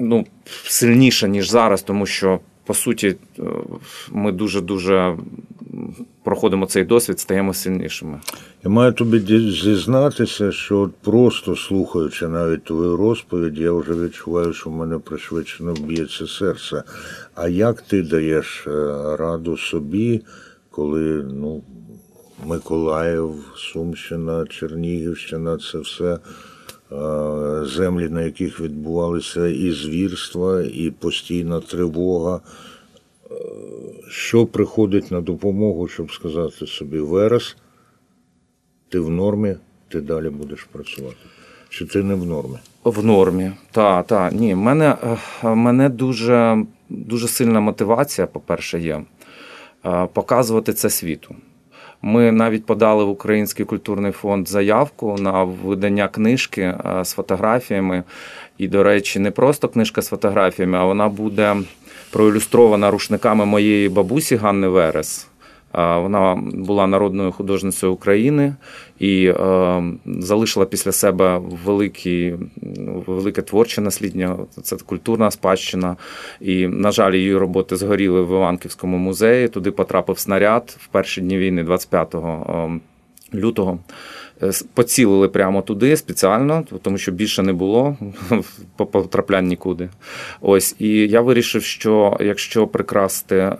ну, 0.00 0.26
сильніша, 0.64 1.28
ніж 1.28 1.50
зараз, 1.50 1.82
тому 1.82 2.06
що 2.06 2.40
по 2.64 2.74
суті 2.74 3.16
е, 3.38 3.42
ми 4.12 4.32
дуже 4.32 4.60
дуже 4.60 5.16
проходимо 6.22 6.66
цей 6.66 6.84
досвід, 6.84 7.20
стаємо 7.20 7.54
сильнішими. 7.54 8.20
Я 8.64 8.70
маю 8.70 8.92
тобі 8.92 9.18
зізнатися, 9.50 10.52
що 10.52 10.90
просто 11.02 11.56
слухаючи 11.56 12.28
навіть 12.28 12.64
твою 12.64 12.96
розповідь, 12.96 13.58
я 13.58 13.72
вже 13.72 13.92
відчуваю, 13.92 14.52
що 14.52 14.70
в 14.70 14.72
мене 14.72 14.98
пришвидшено 14.98 15.72
б'ється 15.72 16.26
серце. 16.26 16.82
А 17.34 17.48
як 17.48 17.82
ти 17.82 18.02
даєш 18.02 18.66
е, 18.66 18.70
раду 19.16 19.56
собі, 19.56 20.20
коли 20.70 21.26
ну, 21.32 21.62
Миколаїв, 22.46 23.52
Сумщина, 23.56 24.46
Чернігівщина 24.46 25.58
це 25.58 25.78
все 25.78 26.12
е, 26.14 26.18
землі, 27.64 28.08
на 28.08 28.22
яких 28.22 28.60
відбувалися 28.60 29.46
і 29.46 29.70
звірства, 29.72 30.62
і 30.62 30.90
постійна 30.90 31.60
тривога. 31.60 32.40
Е, 33.30 33.34
Що 34.08 34.46
приходить 34.46 35.10
на 35.10 35.20
допомогу, 35.20 35.88
щоб 35.88 36.12
сказати 36.12 36.66
собі 36.66 36.98
верес? 36.98 37.56
Ти 38.88 39.00
в 39.00 39.10
нормі, 39.10 39.56
ти 39.88 40.00
далі 40.00 40.30
будеш 40.30 40.64
працювати. 40.64 41.16
Чи 41.68 41.86
ти 41.86 42.02
не 42.02 42.14
в 42.14 42.26
нормі? 42.26 42.56
В 42.84 43.04
нормі. 43.04 43.52
Та, 43.70 44.02
та. 44.02 44.30
Ні, 44.30 44.54
в 44.54 44.56
мене, 44.56 44.96
е, 45.44 45.54
мене 45.54 45.88
дуже, 45.88 46.64
дуже 46.88 47.28
сильна 47.28 47.60
мотивація, 47.60 48.26
по-перше, 48.26 48.80
є 48.80 49.04
показувати 50.12 50.72
це 50.72 50.90
світу. 50.90 51.34
Ми 52.02 52.32
навіть 52.32 52.66
подали 52.66 53.04
в 53.04 53.08
Український 53.08 53.66
культурний 53.66 54.12
фонд 54.12 54.48
заявку 54.48 55.16
на 55.18 55.44
видання 55.44 56.08
книжки 56.08 56.62
е, 56.62 57.04
з 57.04 57.12
фотографіями. 57.12 58.02
І, 58.58 58.68
до 58.68 58.82
речі, 58.82 59.18
не 59.18 59.30
просто 59.30 59.68
книжка 59.68 60.02
з 60.02 60.08
фотографіями, 60.08 60.78
а 60.78 60.84
вона 60.84 61.08
буде 61.08 61.56
проілюстрована 62.10 62.90
рушниками 62.90 63.46
моєї 63.46 63.88
бабусі 63.88 64.36
Ганни 64.36 64.68
Верес. 64.68 65.28
Вона 65.72 66.42
була 66.54 66.86
народною 66.86 67.32
художницею 67.32 67.92
України 67.92 68.54
і 68.98 69.26
е, 69.26 69.82
залишила 70.06 70.66
після 70.66 70.92
себе 70.92 71.40
великі, 71.64 72.34
велике 73.06 73.42
творче 73.42 73.80
наслідня. 73.80 74.36
Це 74.62 74.76
культурна 74.76 75.30
спадщина. 75.30 75.96
І, 76.40 76.66
на 76.66 76.90
жаль, 76.90 77.12
її 77.12 77.36
роботи 77.36 77.76
згоріли 77.76 78.22
в 78.22 78.30
Іванківському 78.30 78.98
музеї. 78.98 79.48
Туди 79.48 79.70
потрапив 79.70 80.18
снаряд 80.18 80.76
в 80.80 80.86
перші 80.86 81.20
дні 81.20 81.38
війни, 81.38 81.64
25 81.64 82.14
е, 82.14 82.18
лютого. 83.34 83.78
Е, 84.42 84.50
Поцілили 84.74 85.28
прямо 85.28 85.62
туди 85.62 85.96
спеціально, 85.96 86.64
тому 86.82 86.98
що 86.98 87.12
більше 87.12 87.42
не 87.42 87.52
було 87.52 87.96
по- 88.76 88.86
потраплянь 88.86 89.46
нікуди. 89.46 89.88
Ось 90.40 90.76
і 90.78 90.88
я 90.88 91.20
вирішив, 91.20 91.62
що 91.62 92.16
якщо 92.20 92.66
прикрасти 92.66 93.36
е, 93.36 93.56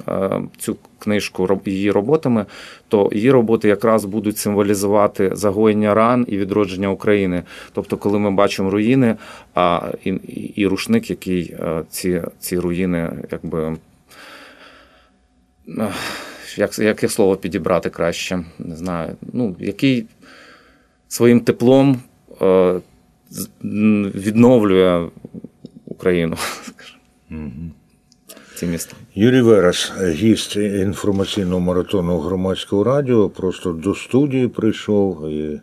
цю 0.59 0.77
книжку 0.99 1.61
її 1.65 1.91
роботами, 1.91 2.47
то 2.89 3.11
її 3.13 3.31
роботи 3.31 3.69
якраз 3.69 4.05
будуть 4.05 4.39
символізувати 4.39 5.31
загоєння 5.35 5.95
ран 5.95 6.27
і 6.29 6.39
відродження 6.39 6.89
України. 6.91 7.43
Тобто, 7.73 7.97
коли 7.97 8.19
ми 8.19 8.31
бачимо 8.31 8.71
руїни, 8.71 9.17
а 9.55 9.81
і, 10.05 10.11
і, 10.11 10.41
і 10.57 10.67
рушник, 10.67 11.11
який 11.11 11.57
е, 11.61 11.83
ці, 11.91 12.23
ці 12.41 12.59
руїни, 12.59 13.11
якби. 13.33 13.77
Як, 16.59 16.79
яке 16.79 17.09
слово 17.09 17.37
підібрати 17.37 17.91
краще? 17.91 18.45
Не 18.59 18.77
знаю. 18.77 19.17
Ну, 19.33 19.57
який 19.61 20.07
своїм 21.09 21.41
теплом 21.41 22.01
е, 22.43 22.81
відновлює 24.15 25.09
Україну. 25.85 26.37
скажімо. 26.63 27.71
Ці 28.55 28.67
міста. 28.67 28.97
Юрій 29.15 29.41
Верес, 29.41 29.93
гість 30.03 30.57
інформаційного 30.57 31.61
маратону 31.61 32.19
громадського 32.19 32.85
радіо, 32.85 33.29
просто 33.29 33.73
до 33.73 33.95
студії 33.95 34.49
прийшов, 34.49 35.29
і 35.31 35.61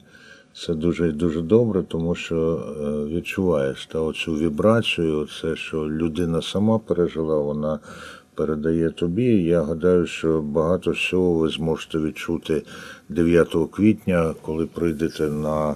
це 0.53 0.73
дуже 0.73 1.11
дуже 1.11 1.41
добре, 1.41 1.83
тому 1.83 2.15
що 2.15 2.37
е, 2.37 3.15
відчуваєш 3.15 3.85
та 3.85 3.99
оцю 3.99 4.33
вібрацію, 4.35 5.27
це 5.41 5.55
що 5.55 5.77
людина 5.77 6.41
сама 6.41 6.79
пережила, 6.79 7.39
вона 7.39 7.79
передає 8.35 8.89
тобі. 8.89 9.43
Я 9.43 9.61
гадаю, 9.61 10.07
що 10.07 10.41
багато 10.41 10.91
всього 10.91 11.33
ви 11.33 11.49
зможете 11.49 11.97
відчути 11.97 12.61
9 13.09 13.55
квітня, 13.71 14.33
коли 14.41 14.65
прийдете 14.65 15.23
на 15.23 15.75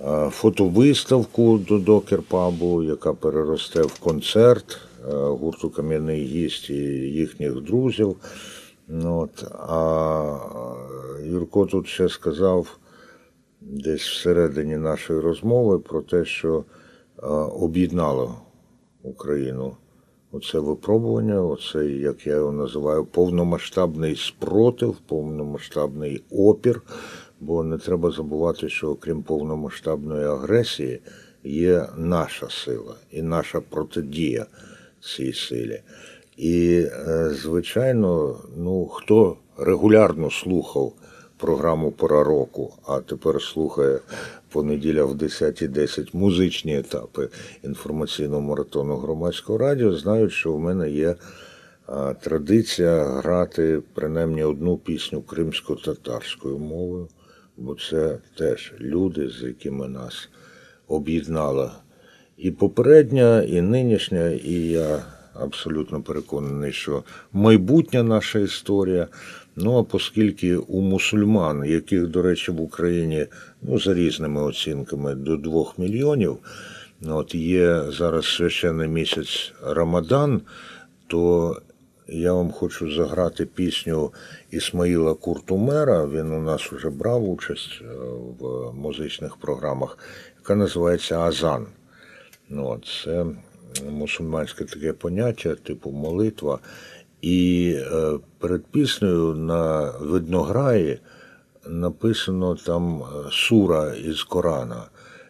е, 0.00 0.28
фотовиставку 0.30 1.58
до 1.68 1.78
Докер-пабу, 1.78 2.82
яка 2.82 3.12
переросте 3.12 3.82
в 3.82 3.98
концерт 3.98 4.78
е, 5.08 5.12
гурту 5.14 5.70
Кам'яний 5.70 6.24
гість 6.24 6.70
і 6.70 6.74
їхніх 6.74 7.60
друзів. 7.60 8.16
Ну, 8.88 9.18
От. 9.18 9.44
А 9.68 10.36
Юрко 11.24 11.66
тут 11.66 11.86
ще 11.86 12.08
сказав 12.08 12.78
десь 13.60 14.02
всередині 14.02 14.76
нашої 14.76 15.20
розмови 15.20 15.78
про 15.78 16.02
те, 16.02 16.24
що 16.24 16.64
е, 17.22 17.26
об'єднало 17.26 18.34
Україну. 19.02 19.76
Оце 20.32 20.58
випробування, 20.58 21.42
оце, 21.42 21.86
як 21.86 22.26
я 22.26 22.34
його 22.34 22.52
називаю, 22.52 23.04
повномасштабний 23.04 24.16
спротив, 24.16 24.96
повномасштабний 25.06 26.22
опір. 26.30 26.82
Бо 27.40 27.64
не 27.64 27.78
треба 27.78 28.10
забувати, 28.10 28.68
що 28.68 28.90
окрім 28.90 29.22
повномасштабної 29.22 30.26
агресії 30.26 31.00
є 31.44 31.86
наша 31.96 32.48
сила 32.50 32.94
і 33.10 33.22
наша 33.22 33.60
протидія 33.60 34.46
цій 35.00 35.32
силі. 35.32 35.82
І, 36.36 36.86
е, 37.08 37.30
звичайно, 37.30 38.38
ну, 38.56 38.86
хто 38.86 39.36
регулярно 39.58 40.30
слухав 40.30 40.92
програму 41.40 41.90
Пора 41.90 42.24
року, 42.24 42.74
а 42.86 43.00
тепер 43.00 43.42
слухає 43.42 43.98
понеділя 44.52 45.04
в 45.04 45.14
10.10 45.14 46.08
музичні 46.12 46.78
етапи 46.78 47.28
інформаційного 47.64 48.40
маратону 48.40 48.96
громадського 48.96 49.58
радіо, 49.58 49.96
знають, 49.96 50.32
що 50.32 50.52
в 50.52 50.60
мене 50.60 50.90
є 50.90 51.14
традиція 52.20 53.04
грати 53.04 53.82
принаймні 53.94 54.42
одну 54.42 54.76
пісню 54.76 55.22
кримсько-татарською 55.22 56.58
мовою, 56.58 57.08
бо 57.56 57.74
це 57.74 58.18
теж 58.38 58.72
люди, 58.80 59.28
з 59.28 59.42
якими 59.42 59.88
нас 59.88 60.28
об'єднала 60.88 61.72
і 62.36 62.50
попередня, 62.50 63.42
і 63.42 63.60
нинішня, 63.60 64.30
і 64.30 64.52
я 64.52 65.02
абсолютно 65.34 66.02
переконаний, 66.02 66.72
що 66.72 67.02
майбутня 67.32 68.02
наша 68.02 68.38
історія. 68.38 69.08
Ну 69.62 69.78
а 69.78 69.96
оскільки 69.96 70.56
у 70.56 70.80
мусульман, 70.80 71.64
яких, 71.64 72.06
до 72.06 72.22
речі, 72.22 72.52
в 72.52 72.60
Україні 72.60 73.26
ну, 73.62 73.78
за 73.78 73.94
різними 73.94 74.42
оцінками 74.42 75.14
до 75.14 75.36
2 75.36 75.72
мільйонів, 75.78 76.38
ну, 77.00 77.16
от 77.16 77.34
є 77.34 77.82
зараз 77.88 78.24
священний 78.26 78.88
місяць 78.88 79.52
Рамадан, 79.62 80.40
то 81.06 81.56
я 82.08 82.32
вам 82.32 82.50
хочу 82.50 82.94
заграти 82.94 83.46
пісню 83.46 84.12
Ісмаїла 84.50 85.14
Куртумера. 85.14 86.06
Він 86.06 86.32
у 86.32 86.40
нас 86.40 86.62
вже 86.62 86.90
брав 86.90 87.30
участь 87.30 87.80
е, 87.82 87.84
в 88.38 88.72
музичних 88.74 89.36
програмах, 89.36 89.98
яка 90.36 90.54
називається 90.54 91.18
Азан. 91.18 91.66
Ну, 92.48 92.80
це 93.04 93.26
мусульманське 93.90 94.64
таке 94.64 94.92
поняття, 94.92 95.54
типу 95.54 95.90
молитва. 95.90 96.58
І 97.22 97.72
е, 97.76 98.18
перед 98.38 98.66
піснею 98.66 99.34
на 99.34 99.90
виднограї 100.00 100.98
написано 101.68 102.54
там 102.54 103.02
е, 103.02 103.04
сура 103.32 103.94
із 103.94 104.22
Корана. 104.22 104.82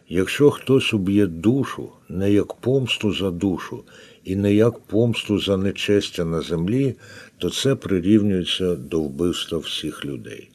Якщо 0.09 0.51
хтось 0.51 0.93
уб'є 0.93 1.27
душу, 1.27 1.89
не 2.09 2.31
як 2.31 2.53
помсту 2.53 3.13
за 3.13 3.31
душу, 3.31 3.83
і 4.23 4.35
не 4.35 4.53
як 4.53 4.79
помсту 4.79 5.39
за 5.39 5.57
нечестя 5.57 6.25
на 6.25 6.41
землі, 6.41 6.95
то 7.37 7.49
це 7.49 7.75
прирівнюється 7.75 8.75
до 8.75 9.01
вбивства 9.01 9.57
всіх 9.57 10.05
людей. 10.05 10.49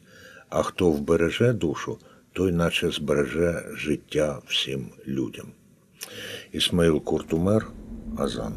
А 0.49 0.63
хто 0.63 0.91
вбереже 0.91 1.53
душу, 1.53 1.99
той 2.33 2.53
наче 2.53 2.91
збереже 2.91 3.65
життя 3.77 4.39
всім 4.47 4.87
людям. 5.07 5.47
Ісмаїл 6.53 7.03
Куртумер, 7.03 7.67
Азан. 8.19 8.53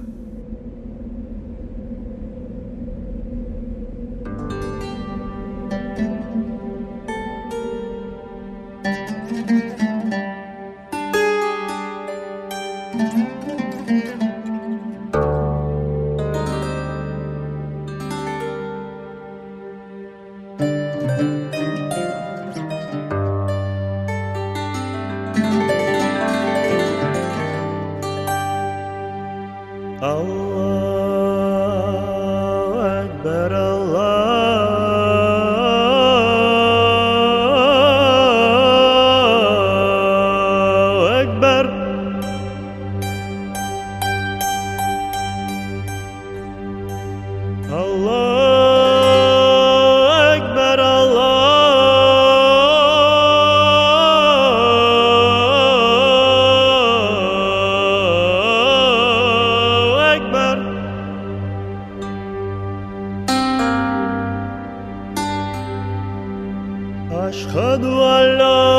أشهد 67.48 67.84
أن 67.84 68.38
لا 68.38 68.77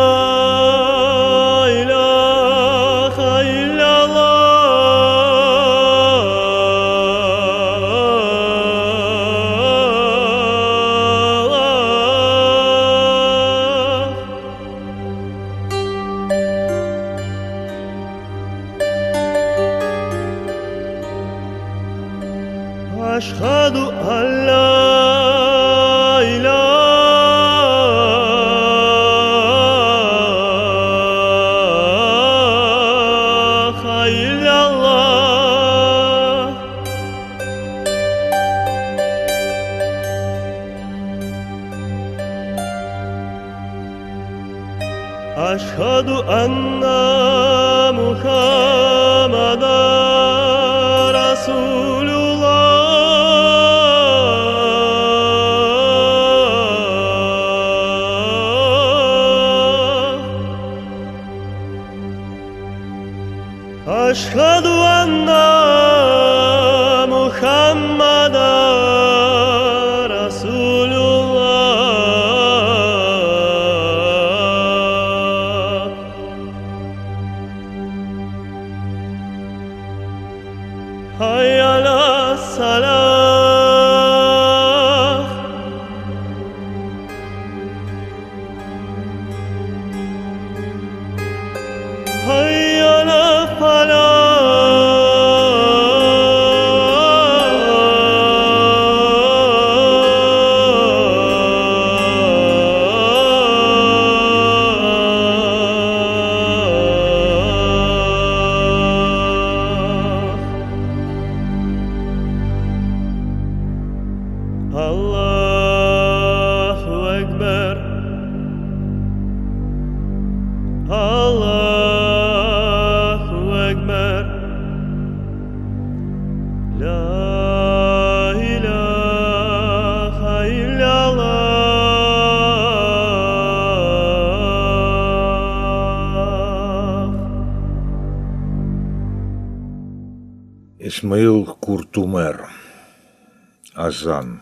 Азан, 144.01 144.39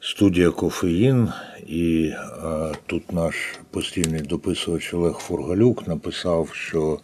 студія 0.00 0.50
Кофеїн. 0.50 1.28
І 1.66 2.12
а, 2.42 2.72
тут 2.86 3.12
наш 3.12 3.34
постійний 3.70 4.20
дописувач 4.20 4.94
Олег 4.94 5.12
Фургалюк 5.12 5.88
написав, 5.88 6.50
що 6.52 6.98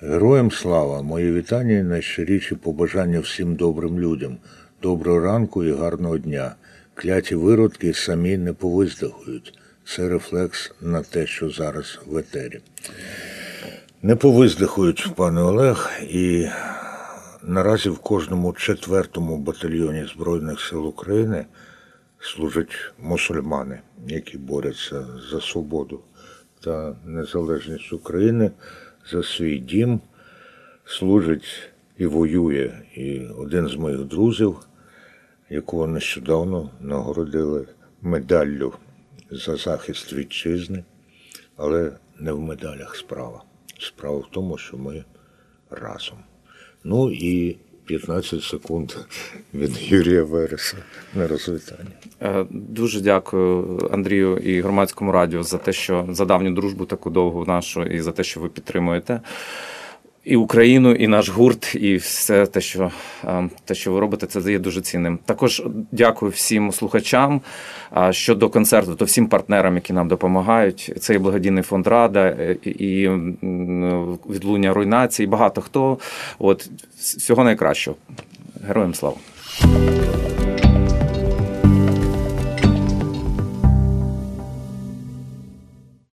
героям 0.00 0.50
слава, 0.50 1.02
мої 1.02 1.32
вітання 1.32 1.78
і 1.78 1.82
найщиріші 1.82 2.54
побажання 2.54 3.20
всім 3.20 3.54
добрим 3.54 4.00
людям. 4.00 4.36
Доброго 4.82 5.20
ранку 5.20 5.64
і 5.64 5.72
гарного 5.72 6.18
дня. 6.18 6.54
Кляті 6.94 7.34
виродки 7.34 7.94
самі 7.94 8.36
не 8.36 8.52
повиздихують. 8.52 9.58
Це 9.86 10.08
рефлекс 10.08 10.72
на 10.80 11.02
те, 11.02 11.26
що 11.26 11.50
зараз 11.50 12.00
в 12.06 12.16
етері. 12.16 12.60
Не 14.02 14.16
повиздихують, 14.16 15.08
пане 15.16 15.42
Олег, 15.42 15.90
і 16.10 16.46
Наразі 17.46 17.88
в 17.88 17.98
кожному 17.98 18.52
четвертому 18.52 19.38
батальйоні 19.38 20.04
Збройних 20.14 20.60
сил 20.60 20.88
України 20.88 21.46
служать 22.18 22.92
мусульмани, 22.98 23.80
які 24.08 24.38
борються 24.38 25.06
за 25.30 25.40
свободу 25.40 26.00
та 26.60 26.96
незалежність 27.04 27.92
України, 27.92 28.50
за 29.10 29.22
свій 29.22 29.58
дім, 29.58 30.00
служить 30.84 31.72
і 31.98 32.06
воює. 32.06 32.72
І 32.94 33.26
один 33.26 33.68
з 33.68 33.74
моїх 33.74 34.04
друзів, 34.04 34.56
якого 35.50 35.86
нещодавно 35.86 36.70
нагородили 36.80 37.68
медаллю 38.02 38.74
за 39.30 39.56
захист 39.56 40.12
вітчизни, 40.12 40.84
але 41.56 41.92
не 42.18 42.32
в 42.32 42.40
медалях 42.40 42.96
справа. 42.96 43.42
Справа 43.80 44.18
в 44.18 44.28
тому, 44.30 44.58
що 44.58 44.76
ми 44.76 45.04
разом. 45.70 46.18
Ну 46.84 47.10
і 47.10 47.56
15 47.86 48.42
секунд 48.42 48.92
від 49.54 49.92
Юрія 49.92 50.22
Вереса 50.22 50.76
на 51.14 51.26
розвітання. 51.26 51.90
Е, 52.22 52.46
Дуже 52.50 53.00
дякую 53.00 53.78
Андрію 53.92 54.36
і 54.36 54.60
громадському 54.60 55.12
радіо 55.12 55.42
за 55.42 55.58
те, 55.58 55.72
що 55.72 56.06
за 56.10 56.24
давню 56.24 56.50
дружбу 56.50 56.84
таку 56.84 57.10
довгу 57.10 57.44
нашу, 57.44 57.82
і 57.82 58.00
за 58.00 58.12
те, 58.12 58.24
що 58.24 58.40
ви 58.40 58.48
підтримуєте 58.48 59.20
і 60.24 60.36
Україну, 60.36 60.94
і 60.94 61.08
наш 61.08 61.28
гурт, 61.28 61.74
і 61.74 61.96
все 61.96 62.46
те, 62.46 62.60
що 62.60 62.90
е, 63.24 63.48
те, 63.64 63.74
що 63.74 63.92
ви 63.92 64.00
робите, 64.00 64.26
це 64.26 64.52
є 64.52 64.58
дуже 64.58 64.80
цінним. 64.80 65.18
Також 65.24 65.62
дякую 65.92 66.32
всім 66.32 66.72
слухачам. 66.72 67.40
Щодо 68.10 68.48
концерту, 68.48 68.94
то 68.94 69.04
всім 69.04 69.26
партнерам, 69.26 69.74
які 69.74 69.92
нам 69.92 70.08
допомагають. 70.08 70.92
Це 71.00 71.14
і 71.14 71.18
благодійний 71.18 71.62
фонд 71.62 71.86
Рада, 71.86 72.20
е, 72.20 72.56
і 72.64 73.08
відлуння 74.30 74.74
руйнації. 74.74 75.26
Багато 75.26 75.60
хто. 75.60 75.98
От 76.38 76.70
всього 76.98 77.44
найкращого. 77.44 77.96
Героям 78.66 78.94
слава. 78.94 79.16